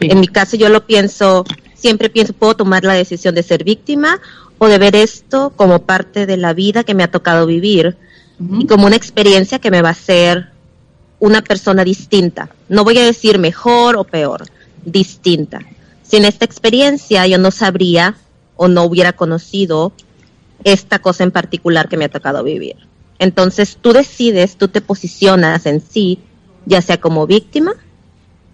[0.00, 4.20] En mi caso yo lo pienso, siempre pienso, puedo tomar la decisión de ser víctima
[4.58, 7.96] o de ver esto como parte de la vida que me ha tocado vivir
[8.58, 10.48] y como una experiencia que me va a hacer
[11.20, 12.48] una persona distinta.
[12.68, 14.44] No voy a decir mejor o peor,
[14.84, 15.60] distinta.
[16.12, 18.16] Sin esta experiencia yo no sabría
[18.56, 19.94] o no hubiera conocido
[20.62, 22.76] esta cosa en particular que me ha tocado vivir.
[23.18, 26.18] Entonces tú decides, tú te posicionas en sí,
[26.66, 27.72] ya sea como víctima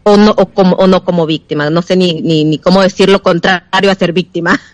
[0.05, 1.69] o no, o como, o no como víctima.
[1.69, 4.61] No sé ni, ni, ni cómo decir lo contrario a ser víctima.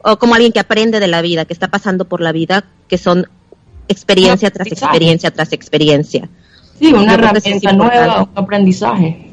[0.00, 2.98] O como alguien que aprende de la vida, que está pasando por la vida, que
[2.98, 3.28] son
[3.88, 6.28] experiencia tras experiencia tras experiencia.
[6.78, 9.32] Sí, una herramienta nueva, un aprendizaje.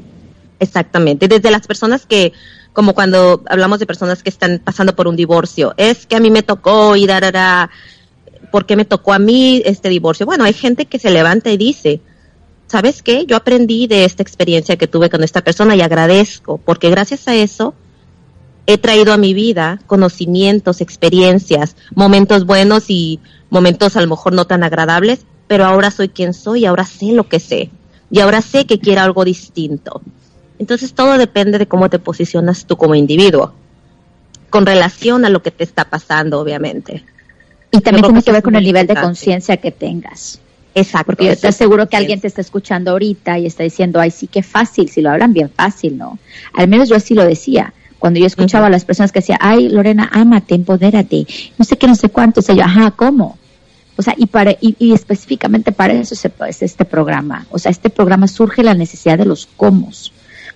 [0.58, 1.28] Exactamente.
[1.28, 2.32] Desde las personas que
[2.76, 6.30] como cuando hablamos de personas que están pasando por un divorcio, es que a mí
[6.30, 7.70] me tocó y dará,
[8.52, 10.26] ¿por qué me tocó a mí este divorcio?
[10.26, 12.02] Bueno, hay gente que se levanta y dice,
[12.66, 13.24] ¿sabes qué?
[13.24, 17.34] Yo aprendí de esta experiencia que tuve con esta persona y agradezco, porque gracias a
[17.34, 17.72] eso
[18.66, 24.46] he traído a mi vida conocimientos, experiencias, momentos buenos y momentos a lo mejor no
[24.46, 27.70] tan agradables, pero ahora soy quien soy, ahora sé lo que sé
[28.10, 30.02] y ahora sé que quiero algo distinto.
[30.58, 33.52] Entonces todo depende de cómo te posicionas tú como individuo,
[34.50, 37.04] con relación a lo que te está pasando, obviamente.
[37.70, 40.40] Y también tiene que ver con el nivel de conciencia que tengas.
[40.74, 41.06] Exacto.
[41.06, 44.26] Porque yo te aseguro que alguien te está escuchando ahorita y está diciendo, ay, sí,
[44.26, 46.18] qué fácil, si lo hablan bien fácil, ¿no?
[46.52, 47.72] Al menos yo así lo decía.
[47.98, 51.26] Cuando yo escuchaba a las personas que decían, ay, Lorena, ámate, empodérate,
[51.56, 53.38] no sé qué, no sé cuánto, o yo, ajá, ¿cómo?
[53.96, 57.46] O sea, y, para, y, específicamente para eso se, es este programa.
[57.50, 59.90] O sea, este programa surge la necesidad de los cómo.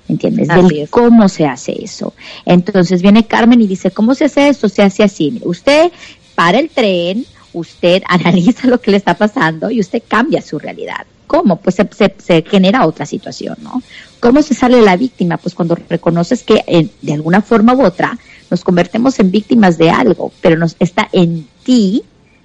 [0.08, 0.48] ¿Entiendes?
[0.48, 2.14] Del cómo se hace eso.
[2.44, 4.68] Entonces viene Carmen y dice, ¿cómo se hace eso?
[4.68, 5.40] Se hace así.
[5.44, 5.90] Usted
[6.34, 11.06] para el tren, usted analiza lo que le está pasando y usted cambia su realidad.
[11.26, 11.56] ¿Cómo?
[11.56, 13.80] Pues se, genera otra situación, ¿no?
[14.18, 15.36] ¿Cómo se sale la víctima?
[15.36, 18.18] Pues cuando reconoces que eh, de alguna forma u otra
[18.50, 22.02] nos convertimos en víctimas de algo, pero nos está en ti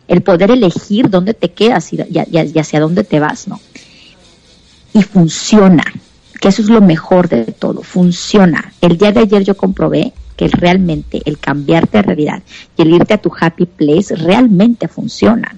[0.07, 3.59] el poder elegir dónde te quedas y, y hacia dónde te vas, ¿no?
[4.93, 5.83] Y funciona,
[6.39, 8.73] que eso es lo mejor de todo, funciona.
[8.81, 12.43] El día de ayer yo comprobé que realmente el cambiarte de realidad
[12.77, 15.55] y el irte a tu happy place realmente funciona.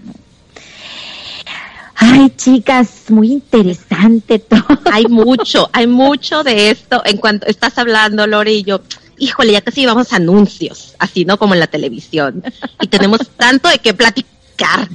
[1.95, 4.80] Ay, chicas, muy interesante todo.
[4.91, 7.01] Hay mucho, hay mucho de esto.
[7.05, 8.82] En cuanto estás hablando, Lore, y yo,
[9.17, 11.39] híjole, ya casi llevamos anuncios, así, ¿no?
[11.39, 12.43] Como en la televisión.
[12.82, 14.88] Y tenemos tanto de qué platicar.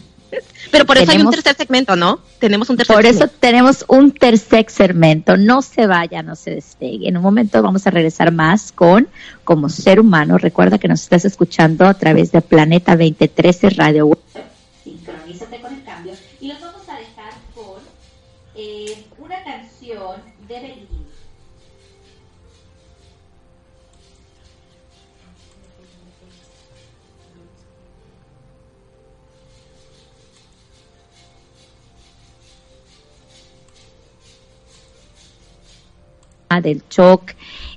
[0.72, 2.20] Pero por eso hay un tercer segmento, ¿no?
[2.38, 5.36] Tenemos un tercer Por eso tenemos un tercer segmento.
[5.36, 7.08] No se vaya, no se despegue.
[7.08, 9.06] En un momento vamos a regresar más con
[9.44, 10.38] Como Ser Humano.
[10.38, 14.18] Recuerda que nos estás escuchando a través de Planeta 2013 Radio Web.
[14.82, 16.14] Sincronízate con el cambio.
[16.40, 17.80] Y los vamos a dejar con
[18.54, 20.16] eh, una canción
[20.48, 21.11] de Belinda.
[36.60, 37.32] Del shock,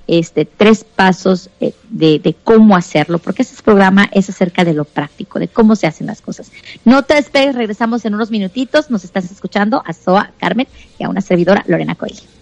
[0.06, 5.38] este, tres pasos eh, de, cómo hacerlo, porque este programa es acerca de lo práctico,
[5.38, 6.52] de cómo se hacen las cosas.
[6.84, 10.68] No te despegues, regresamos en unos minutitos, nos estás escuchando a Soa Carmen
[10.98, 12.35] y a una servidora Lorena Coelho.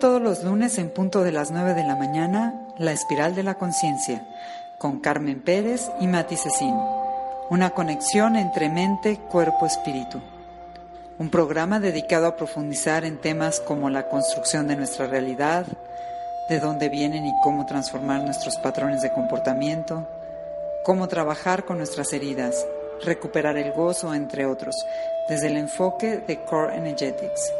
[0.00, 3.56] Todos los lunes en punto de las 9 de la mañana La Espiral de la
[3.56, 4.26] Conciencia
[4.78, 6.74] con Carmen Pérez y Mati Cecín.
[7.50, 10.18] Una conexión entre mente, cuerpo, espíritu.
[11.18, 15.66] Un programa dedicado a profundizar en temas como la construcción de nuestra realidad,
[16.48, 20.08] de dónde vienen y cómo transformar nuestros patrones de comportamiento,
[20.82, 22.66] cómo trabajar con nuestras heridas,
[23.04, 24.74] recuperar el gozo, entre otros,
[25.28, 27.52] desde el enfoque de Core Energetics.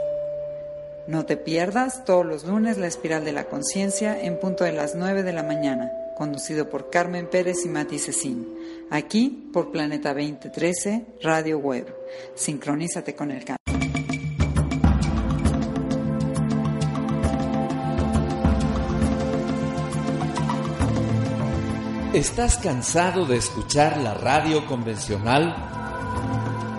[1.07, 4.95] No te pierdas todos los lunes la espiral de la conciencia en punto de las
[4.95, 8.47] 9 de la mañana, conducido por Carmen Pérez y Mati Cecín,
[8.91, 11.93] aquí por Planeta 2013 Radio Web.
[12.35, 13.57] Sincronízate con el cambio.
[22.13, 25.55] ¿Estás cansado de escuchar la radio convencional?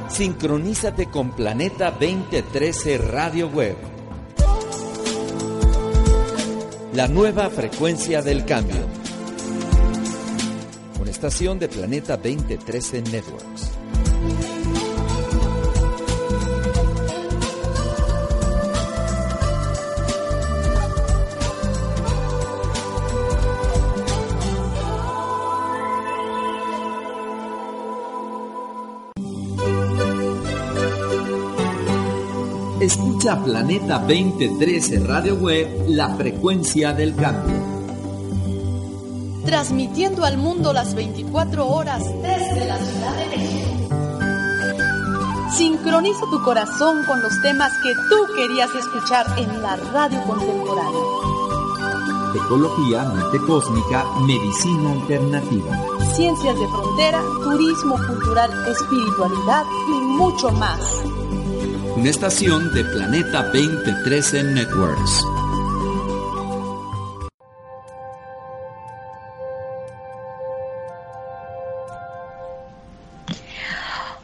[0.10, 3.91] Sincronízate con Planeta 2013 Radio Web
[6.94, 8.86] la nueva frecuencia del cambio.
[11.00, 13.71] Una estación de Planeta 2013 Networks.
[33.22, 37.54] Escucha Planeta 2013 Radio Web, la frecuencia del cambio.
[39.46, 43.96] Transmitiendo al mundo las 24 horas desde la Ciudad de México.
[45.56, 51.02] Sincroniza tu corazón con los temas que tú querías escuchar en la radio contemporánea.
[52.44, 55.78] Ecología, mente cósmica, medicina alternativa.
[56.16, 61.11] Ciencias de frontera, turismo cultural, espiritualidad y mucho más
[62.02, 65.24] una estación de Planeta 2013 Networks.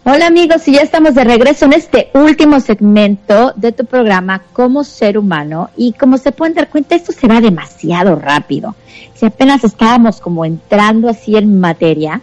[0.06, 4.84] Hola amigos, y ya estamos de regreso en este último segmento de tu programa como
[4.84, 8.76] ser humano y como se pueden dar cuenta esto se va demasiado rápido.
[9.14, 12.22] Si apenas estábamos como entrando así en materia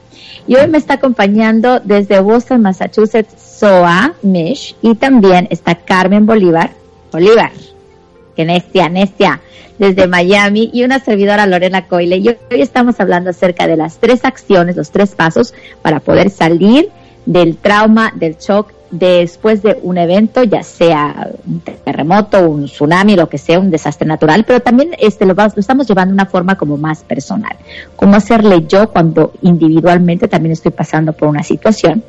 [0.48, 6.72] y hoy me está acompañando desde Boston, Massachusetts, Soa Mish y también está Carmen Bolívar,
[7.12, 7.52] Bolívar,
[8.34, 9.40] que nestia, nestia,
[9.78, 12.16] desde Miami y una servidora Lorena Coyle.
[12.16, 16.90] Y hoy estamos hablando acerca de las tres acciones, los tres pasos para poder salir
[17.26, 23.28] del trauma, del shock después de un evento, ya sea un terremoto, un tsunami, lo
[23.28, 26.76] que sea, un desastre natural, pero también este lo, estamos llevando de una forma como
[26.76, 27.56] más personal.
[27.96, 32.04] Cómo hacerle yo cuando individualmente también estoy pasando por una situación.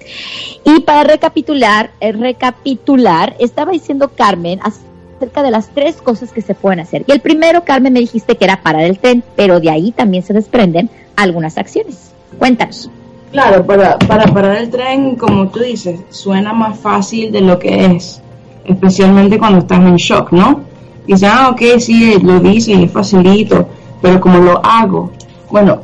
[0.63, 6.53] Y para recapitular, eh, recapitular, estaba diciendo Carmen acerca de las tres cosas que se
[6.53, 7.03] pueden hacer.
[7.07, 10.23] Y el primero, Carmen, me dijiste que era parar el tren, pero de ahí también
[10.23, 12.11] se desprenden algunas acciones.
[12.37, 12.91] Cuéntanos.
[13.31, 17.85] Claro, para, para parar el tren, como tú dices, suena más fácil de lo que
[17.85, 18.21] es,
[18.63, 20.61] especialmente cuando estás en shock, ¿no?
[21.05, 23.67] Dices, ah, ok, sí, lo dice, es facilito,
[24.01, 25.11] pero como lo hago?
[25.51, 25.81] Bueno,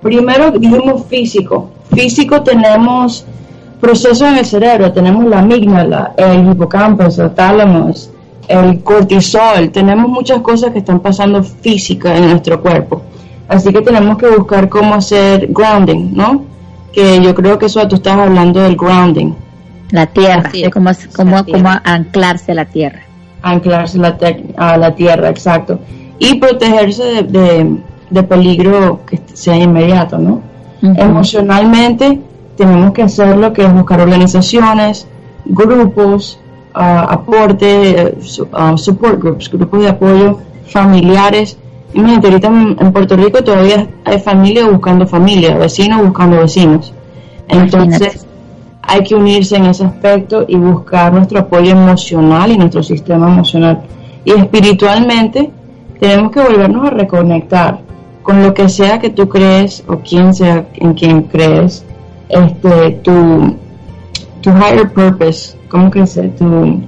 [0.00, 1.70] primero dijimos físico.
[1.92, 3.24] Físico tenemos
[3.80, 7.92] procesos en el cerebro, tenemos la amígdala, el hipocampo, el tálamo,
[8.48, 13.02] el cortisol, tenemos muchas cosas que están pasando físicas en nuestro cuerpo.
[13.48, 16.51] Así que tenemos que buscar cómo hacer grounding, ¿no?
[16.92, 19.34] Que yo creo que eso tú estás hablando del grounding.
[19.90, 23.00] La tierra, de cómo, cómo, cómo anclarse a la tierra.
[23.42, 23.98] Anclarse
[24.56, 25.80] a la tierra, exacto.
[26.18, 27.78] Y protegerse de,
[28.08, 30.40] de, peligro que sea inmediato, ¿no?
[30.82, 32.20] Emocionalmente
[32.56, 35.06] tenemos que hacer lo que es buscar organizaciones,
[35.44, 36.38] grupos,
[36.74, 36.78] uh,
[37.08, 38.14] aporte,
[38.52, 41.58] uh, support groups, grupos de apoyo familiares
[41.94, 46.92] Imagínate, ahorita en, Puerto Rico todavía hay familia buscando familia, vecinos buscando vecinos.
[47.48, 48.26] Entonces,
[48.82, 53.82] hay que unirse en ese aspecto y buscar nuestro apoyo emocional y nuestro sistema emocional.
[54.24, 55.50] Y espiritualmente,
[56.00, 57.80] tenemos que volvernos a reconectar
[58.22, 61.84] con lo que sea que tú crees o quien sea en quien crees,
[62.28, 63.56] este, tu,
[64.40, 66.80] tu higher purpose, ¿cómo que se tu,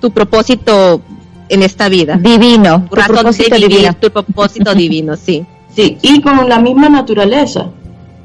[0.00, 1.00] tu propósito
[1.48, 2.16] en esta vida.
[2.16, 2.84] Divino.
[2.88, 3.94] Tu propósito divino.
[3.94, 5.44] Tu propósito divino, sí.
[5.78, 7.66] Sí, y con la misma naturaleza.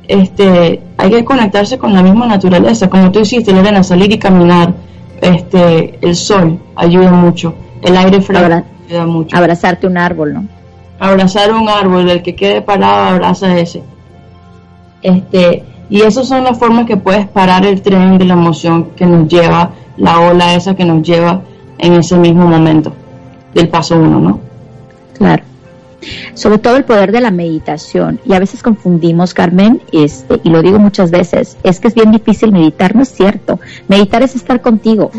[0.08, 4.74] Este, hay que conectarse con la misma naturaleza, como tú hiciste, Lorena, salir y caminar.
[5.22, 9.38] Este, el sol ayuda mucho, el aire fresco ayuda mucho.
[9.38, 10.48] Abrazarte un árbol, ¿no?
[11.00, 13.84] Abrazar un árbol, el que quede parado abraza ese.
[15.04, 19.06] Este, y esas son las formas que puedes parar el tren de la emoción que
[19.06, 21.42] nos lleva, la ola esa que nos lleva
[21.78, 22.94] en ese mismo momento.
[23.54, 24.40] Del paso uno, ¿no?
[25.18, 25.44] Claro.
[26.34, 28.20] Sobre todo el poder de la meditación.
[28.26, 32.12] Y a veces confundimos, Carmen, este, y lo digo muchas veces, es que es bien
[32.12, 33.60] difícil meditar, no es cierto.
[33.88, 35.12] Meditar es estar contigo,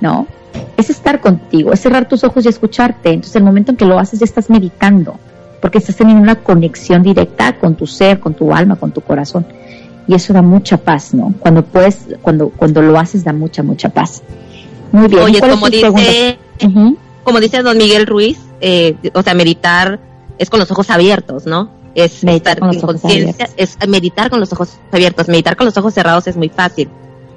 [0.00, 0.26] ¿no?
[0.76, 3.10] Es estar contigo, es cerrar tus ojos y escucharte.
[3.10, 5.16] Entonces, el momento en que lo haces, ya estás meditando,
[5.60, 9.46] porque estás teniendo una conexión directa con tu ser, con tu alma, con tu corazón.
[10.06, 11.32] Y eso da mucha paz, ¿no?
[11.38, 14.22] Cuando puedes, cuando, cuando lo haces, da mucha, mucha paz.
[14.90, 15.22] Muy bien.
[15.22, 16.38] Oye, como dice,
[17.24, 20.00] como dice don Miguel Ruiz, eh, o sea, meditar
[20.38, 21.70] es con los ojos abiertos, ¿no?
[21.94, 25.28] Es meditar con conciencia, es meditar con los ojos abiertos.
[25.28, 26.88] Meditar con los ojos cerrados es muy fácil.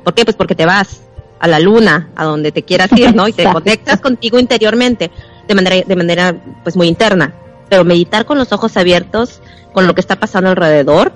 [0.03, 0.23] ¿Por qué?
[0.23, 1.01] Pues porque te vas
[1.39, 3.27] a la luna, a donde te quieras ir, ¿no?
[3.27, 5.11] Y te conectas contigo interiormente,
[5.47, 7.33] de manera, de manera, pues muy interna.
[7.69, 9.41] Pero meditar con los ojos abiertos,
[9.73, 11.11] con lo que está pasando alrededor,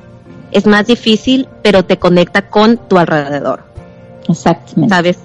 [0.51, 3.63] es más difícil, pero te conecta con tu alrededor.
[4.27, 4.93] Exactamente.
[4.93, 5.19] ¿Sabes?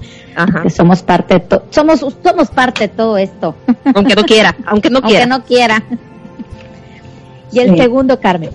[0.63, 3.55] Que somos parte de somos somos parte de todo esto.
[3.95, 5.25] Aunque no quiera, aunque no quiera.
[5.25, 5.83] Aunque no quiera.
[7.53, 8.51] Y el segundo, Carmen.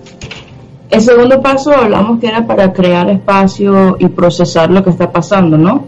[0.90, 5.56] El segundo paso hablamos que era para crear espacio y procesar lo que está pasando,
[5.56, 5.84] ¿no?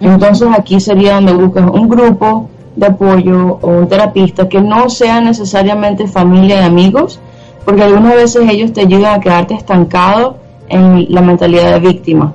[0.00, 5.20] Entonces aquí sería donde buscas un grupo de apoyo o un terapista que no sea
[5.20, 7.20] necesariamente familia y amigos,
[7.64, 10.36] porque algunas veces ellos te ayudan a quedarte estancado
[10.68, 12.32] en la mentalidad de víctima,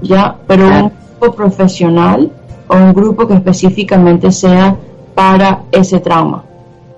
[0.00, 0.36] ¿ya?
[0.46, 0.92] Pero un
[1.30, 2.32] profesional
[2.68, 4.76] o un grupo que específicamente sea
[5.14, 6.44] para ese trauma,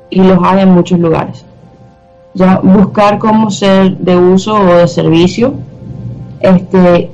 [0.08, 1.44] y los hay en muchos lugares.
[2.32, 5.54] Ya buscar cómo ser de uso o de servicio,
[6.40, 7.10] este,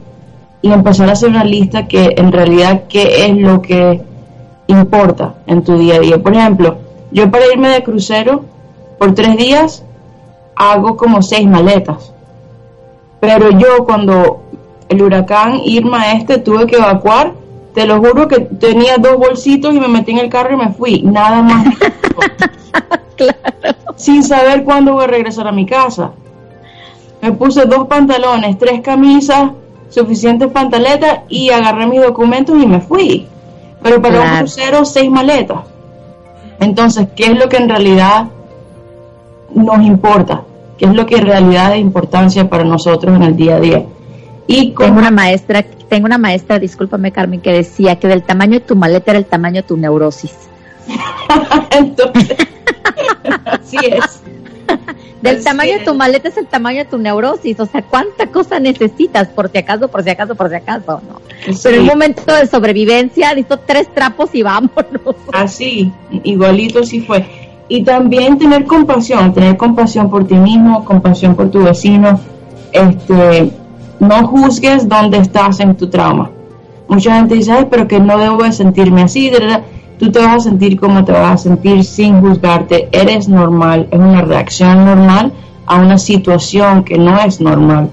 [0.62, 4.02] y empezar a hacer una lista que en realidad qué es lo que
[4.66, 6.22] importa en tu día a día.
[6.22, 6.78] Por ejemplo,
[7.10, 8.44] yo para irme de crucero
[8.98, 9.84] por tres días
[10.54, 12.12] hago como seis maletas,
[13.20, 14.42] pero yo cuando
[14.90, 17.32] el huracán Irma este tuve que evacuar,
[17.72, 20.72] te lo juro que tenía dos bolsitos y me metí en el carro y me
[20.72, 21.66] fui, nada más.
[23.96, 26.10] Sin saber cuándo voy a regresar a mi casa.
[27.22, 29.52] Me puse dos pantalones, tres camisas,
[29.90, 33.28] suficientes pantaletas y agarré mis documentos y me fui.
[33.82, 35.60] Pero para un crucero, seis maletas.
[36.58, 38.26] Entonces, ¿qué es lo que en realidad
[39.54, 40.42] nos importa?
[40.76, 43.84] ¿Qué es lo que en realidad es importancia para nosotros en el día a día?
[44.46, 48.60] Y tengo una maestra, tengo una maestra, discúlpame Carmen, que decía que del tamaño de
[48.60, 50.32] tu maleta era el tamaño de tu neurosis.
[51.70, 52.36] Entonces,
[53.44, 54.22] así es.
[55.22, 58.58] Del tamaño de tu maleta es el tamaño de tu neurosis, o sea, cuánta cosa
[58.58, 61.20] necesitas, por si acaso, por si acaso, por si acaso, ¿no?
[61.62, 65.16] Pero en un momento de sobrevivencia, necesito tres trapos y vámonos.
[65.32, 65.92] Así,
[66.24, 67.26] igualito sí fue.
[67.68, 72.18] Y también tener compasión, tener compasión por ti mismo, compasión por tu vecino,
[72.72, 73.52] este,
[74.00, 76.30] no juzgues dónde estás en tu trauma.
[76.88, 79.30] Mucha gente dice, Ay, pero que no debo de sentirme así,
[79.98, 83.98] tú te vas a sentir como te vas a sentir sin juzgarte, eres normal, es
[83.98, 85.32] una reacción normal
[85.66, 87.90] a una situación que no es normal.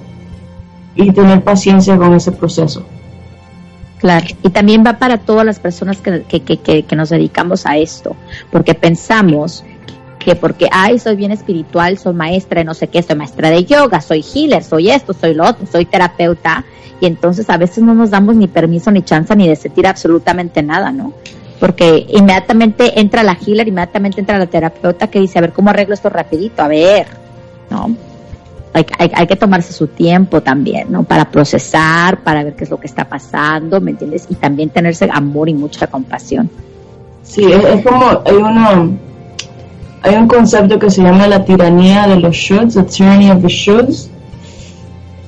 [0.95, 2.83] Y tener paciencia con ese proceso.
[3.99, 7.77] Claro, y también va para todas las personas que, que, que, que nos dedicamos a
[7.77, 8.15] esto,
[8.51, 9.63] porque pensamos
[10.27, 13.63] que porque, ay, soy bien espiritual, soy maestra de no sé qué, soy maestra de
[13.63, 16.65] yoga, soy healer, soy esto, soy lo otro, soy terapeuta,
[16.99, 20.61] y entonces a veces no nos damos ni permiso, ni chance, ni de sentir absolutamente
[20.61, 21.13] nada, ¿no?
[21.61, 25.93] porque inmediatamente entra la healer, inmediatamente entra la terapeuta que dice, a ver, ¿cómo arreglo
[25.93, 26.61] esto rapidito?
[26.61, 27.07] A ver,
[27.69, 27.95] ¿no?
[28.73, 31.03] Hay, hay, que tomarse su tiempo también, ¿no?
[31.03, 34.27] Para procesar, para ver qué es lo que está pasando, ¿me entiendes?
[34.29, 36.49] Y también tenerse amor y mucha compasión.
[37.23, 38.87] Sí, es, como, hay una,
[40.01, 43.47] hay un concepto que se llama la tiranía de los shoulds, the tyranny of the
[43.47, 44.09] shoulds,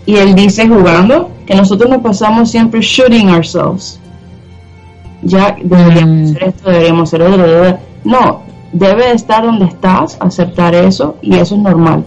[0.05, 3.99] y él dice jugando que nosotros nos pasamos siempre shooting ourselves
[5.21, 6.23] ya deberíamos mm.
[6.35, 8.41] hacer esto, deberíamos hacer otro, no,
[8.71, 12.03] debe estar donde estás, aceptar eso y eso es normal.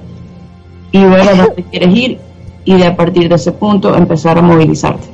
[0.90, 2.18] Y ver a dónde quieres ir
[2.64, 5.06] y de a partir de ese punto empezar a movilizarte.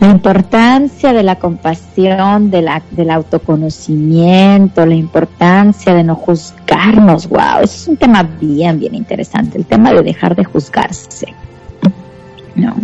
[0.00, 7.62] La importancia de la compasión, de la, del autoconocimiento, la importancia de no juzgarnos, wow,
[7.62, 11.34] es un tema bien, bien interesante, el tema de dejar de juzgarse.
[12.54, 12.74] ¿no?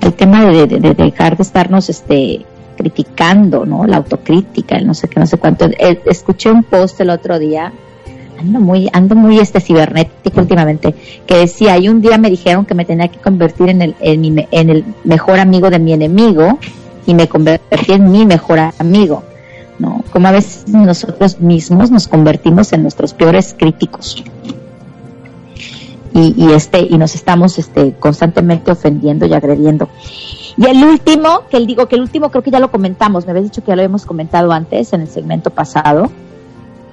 [0.00, 2.44] el tema de, dejar de estarnos este
[2.76, 3.86] criticando, ¿no?
[3.86, 5.66] La autocrítica, el no sé qué, no sé cuánto.
[5.66, 7.72] Eh, escuché un post el otro día,
[8.40, 10.94] ando muy, ando muy este cibernético últimamente,
[11.26, 14.70] que decía, y un día me dijeron que me tenía que convertir en el, en,
[14.70, 16.58] el mejor amigo de mi enemigo,
[17.06, 19.22] y me convertí en mi mejor amigo,
[19.78, 20.04] ¿no?
[20.12, 24.22] Como a veces nosotros mismos nos convertimos en nuestros peores críticos
[26.12, 29.88] y, este y nos estamos este constantemente ofendiendo y agrediendo
[30.56, 33.30] Y el último, que él digo que el último creo que ya lo comentamos, me
[33.30, 36.10] habías dicho que ya lo habíamos comentado antes en el segmento pasado.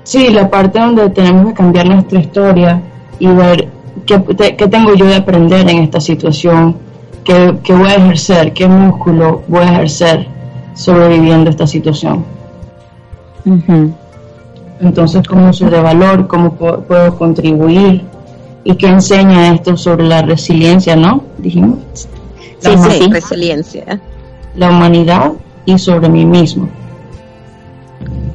[0.08, 2.82] Sí, la parte donde tenemos que cambiar nuestra historia
[3.20, 3.68] y ver
[4.06, 4.24] qué,
[4.56, 6.78] qué tengo yo de aprender en esta situación,
[7.26, 10.26] qué, qué voy a ejercer, qué músculo voy a ejercer
[10.76, 12.24] sobreviviendo esta situación.
[14.80, 16.26] Entonces, ¿cómo soy de valor?
[16.28, 18.04] ¿Cómo puedo contribuir?
[18.64, 21.22] ¿Y qué enseña esto sobre la resiliencia, no?
[21.38, 21.80] Dijimos.
[22.60, 24.00] Sí, sí, resiliencia.
[24.56, 25.34] La humanidad
[25.66, 26.70] y sobre mí mismo.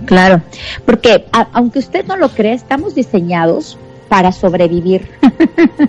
[0.06, 0.42] Claro,
[0.84, 3.78] porque aunque usted no lo cree, estamos diseñados
[4.08, 5.08] para sobrevivir.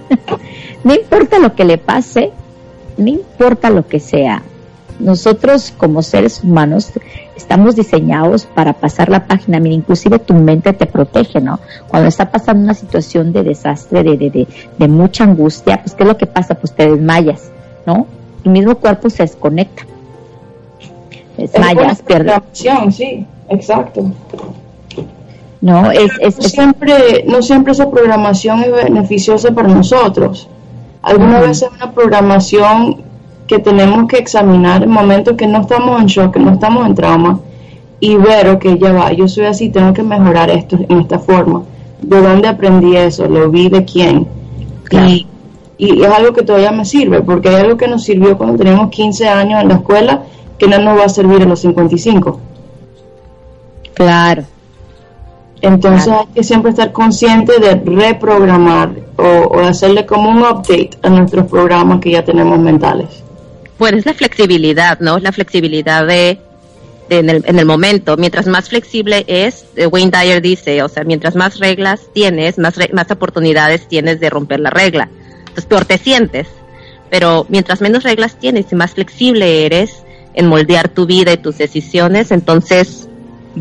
[0.84, 2.32] no importa lo que le pase,
[2.98, 4.44] no importa lo que sea,
[5.00, 6.92] nosotros como seres humanos
[7.36, 9.60] estamos diseñados para pasar la página.
[9.60, 11.60] Mira, inclusive tu mente te protege, ¿no?
[11.88, 14.48] Cuando está pasando una situación de desastre, de, de,
[14.78, 16.56] de, mucha angustia, pues ¿qué es lo que pasa?
[16.56, 17.52] Pues te desmayas,
[17.86, 18.08] ¿no?
[18.44, 19.84] Tu mismo cuerpo se desconecta.
[21.52, 22.36] Desmayas, pierdes.
[22.54, 24.12] Sí, exacto.
[25.62, 30.50] No, es, es, siempre, no siempre esa programación es beneficiosa para nosotros.
[31.02, 33.02] Alguna vez es una programación
[33.48, 36.96] que tenemos que examinar en momentos que no estamos en shock, que no estamos en
[36.96, 37.40] trauma
[38.00, 41.64] y ver, ok, ya va, yo soy así, tengo que mejorar esto en esta forma.
[42.02, 43.26] ¿De dónde aprendí eso?
[43.28, 44.28] ¿Lo vi de quién?
[44.92, 45.26] Y,
[45.78, 48.90] y es algo que todavía me sirve, porque hay algo que nos sirvió cuando teníamos
[48.90, 50.24] 15 años en la escuela
[50.64, 52.40] que no nos va a servir a los 55.
[53.94, 54.44] Claro.
[55.62, 61.10] Entonces hay que siempre estar consciente de reprogramar o, o hacerle como un update a
[61.10, 63.24] nuestros programas que ya tenemos mentales
[63.84, 65.20] bueno, es la flexibilidad, ¿no?
[65.20, 66.40] La flexibilidad de,
[67.10, 68.16] en, el, momento.
[68.18, 72.76] Mientras más flexible es, eh, Wayne Dyer dice, o sea, mientras más reglas tienes, más,
[72.94, 75.10] más oportunidades tienes de romper la regla.
[75.40, 76.48] Entonces peor te sientes.
[77.10, 80.03] Pero mientras menos reglas tienes y más flexible eres
[80.34, 83.08] en moldear tu vida y tus decisiones, entonces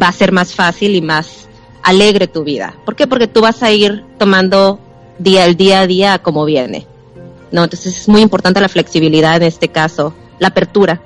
[0.00, 1.48] va a ser más fácil y más
[1.82, 2.74] alegre tu vida.
[2.84, 3.06] ¿Por qué?
[3.06, 4.78] Porque tú vas a ir tomando
[5.18, 6.86] día el día a día como viene.
[7.50, 7.64] ¿no?
[7.64, 11.00] Entonces es muy importante la flexibilidad en este caso, la apertura,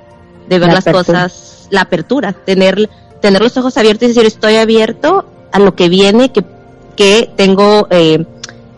[0.47, 2.89] de ver las cosas, la apertura, tener,
[3.21, 6.43] tener los ojos abiertos y decir estoy abierto a lo que viene, que,
[6.95, 8.25] que tengo, eh,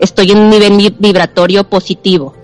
[0.00, 2.34] estoy en un nivel vibratorio positivo.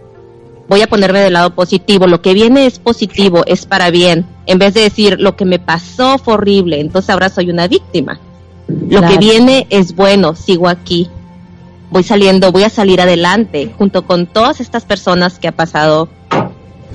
[0.68, 4.58] Voy a ponerme del lado positivo, lo que viene es positivo, es para bien, en
[4.58, 8.18] vez de decir lo que me pasó fue horrible, entonces ahora soy una víctima.
[8.66, 11.08] Lo que viene es bueno, sigo aquí,
[11.90, 16.08] voy saliendo, voy a salir adelante junto con todas estas personas que ha pasado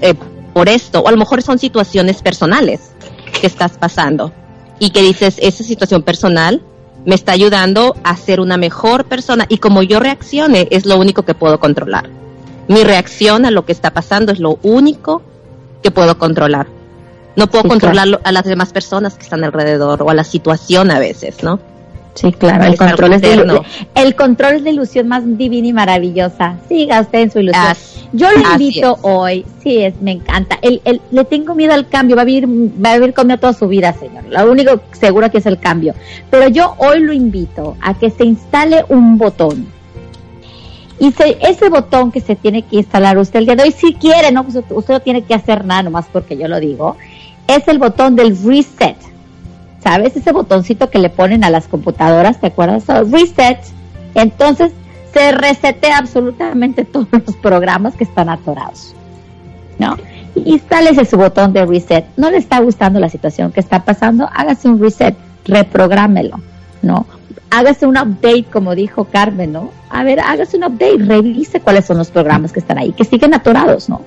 [0.01, 0.15] eh,
[0.53, 2.91] por esto, o a lo mejor son situaciones personales
[3.39, 4.33] que estás pasando
[4.79, 6.61] y que dices, esa situación personal
[7.05, 11.23] me está ayudando a ser una mejor persona y como yo reaccione es lo único
[11.23, 12.09] que puedo controlar.
[12.71, 15.21] Mi reacción a lo que está pasando es lo único
[15.83, 16.67] que puedo controlar.
[17.35, 20.97] No puedo controlar a las demás personas que están alrededor o a la situación a
[20.99, 21.59] veces, ¿no?
[22.13, 23.61] Sí, claro, el control, es de,
[23.95, 26.57] el control es la ilusión más divina y maravillosa.
[26.69, 27.75] Siga usted en su ilusión.
[28.13, 30.57] Yo le invito hoy, sí, es, me encanta.
[30.61, 33.53] El, el, le tengo miedo al cambio, va a vivir, va a vivir conmigo toda
[33.53, 34.23] su vida, señor.
[34.29, 35.93] Lo único seguro que es el cambio.
[36.29, 39.80] Pero yo hoy lo invito a que se instale un botón.
[40.99, 44.31] Y ese botón que se tiene que instalar usted el día de hoy, si quiere,
[44.31, 46.95] no, pues usted no tiene que hacer nada, nomás porque yo lo digo,
[47.47, 48.97] es el botón del reset
[49.83, 50.15] ¿sabes?
[50.15, 52.85] Ese botoncito que le ponen a las computadoras, ¿te acuerdas?
[53.11, 53.59] reset.
[54.15, 54.71] Entonces
[55.13, 58.95] se resetea absolutamente todos los programas que están atorados,
[59.79, 59.97] ¿no?
[60.35, 62.05] Y instale su botón de reset.
[62.15, 64.29] ¿No le está gustando la situación que está pasando?
[64.31, 65.15] Hágase un reset,
[65.45, 66.39] reprográmelo,
[66.81, 67.05] ¿no?
[67.49, 69.71] Hágase un update, como dijo Carmen, ¿no?
[69.89, 73.33] A ver, hágase un update, revise cuáles son los programas que están ahí, que siguen
[73.33, 74.01] atorados, ¿no?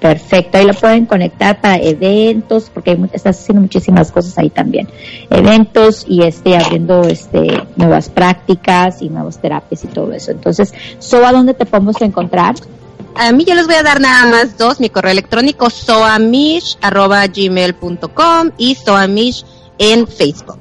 [0.00, 4.88] Perfecto, ahí lo pueden conectar para eventos, porque hay, estás haciendo muchísimas cosas ahí también.
[5.28, 10.30] Eventos y este, abriendo este, nuevas prácticas y nuevas terapias y todo eso.
[10.30, 12.54] Entonces, ¿Soba dónde te podemos encontrar?
[13.16, 18.76] A mí yo les voy a dar nada más dos, mi correo electrónico soamish.gmail.com y
[18.76, 19.44] soamish
[19.78, 20.60] en Facebook.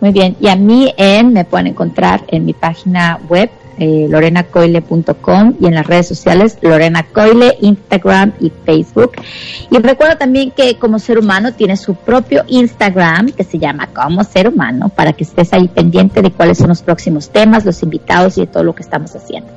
[0.00, 5.54] Muy bien, y a mí en, me pueden encontrar en mi página web eh, lorenacoile.com
[5.60, 9.12] y en las redes sociales Lorena Coile, Instagram y Facebook.
[9.70, 14.24] Y recuerda también que como ser humano tiene su propio Instagram que se llama Como
[14.24, 18.38] Ser Humano para que estés ahí pendiente de cuáles son los próximos temas, los invitados
[18.38, 19.50] y de todo lo que estamos haciendo.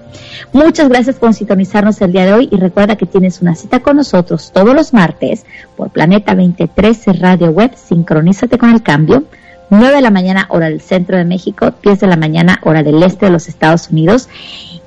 [0.51, 3.97] Muchas gracias por sintonizarnos el día de hoy y recuerda que tienes una cita con
[3.97, 5.45] nosotros todos los martes
[5.75, 7.71] por Planeta 2013 Radio Web.
[7.75, 9.23] Sincronízate con el cambio
[9.69, 13.01] 9 de la mañana hora del centro de México, 10 de la mañana hora del
[13.03, 14.27] este de los Estados Unidos.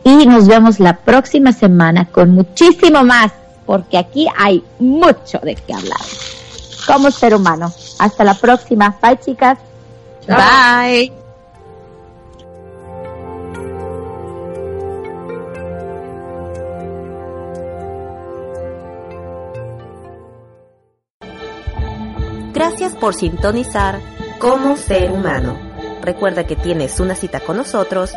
[0.04, 3.32] Y nos vemos la próxima semana con muchísimo más,
[3.66, 6.00] porque aquí hay mucho de qué hablar.
[6.86, 7.72] Como ser humano.
[7.98, 8.96] Hasta la próxima.
[9.00, 9.58] Bye chicas.
[10.26, 11.12] Bye.
[22.52, 23.98] Gracias por sintonizar
[24.42, 25.56] como ser humano.
[26.02, 28.12] Recuerda que tienes una cita con nosotros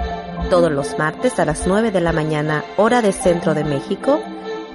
[0.50, 4.20] todos los martes a las 9 de la mañana hora del centro de México,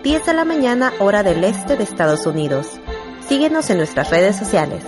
[0.05, 2.79] 10 de la mañana hora del este de Estados Unidos.
[3.27, 4.85] Síguenos en nuestras redes sociales.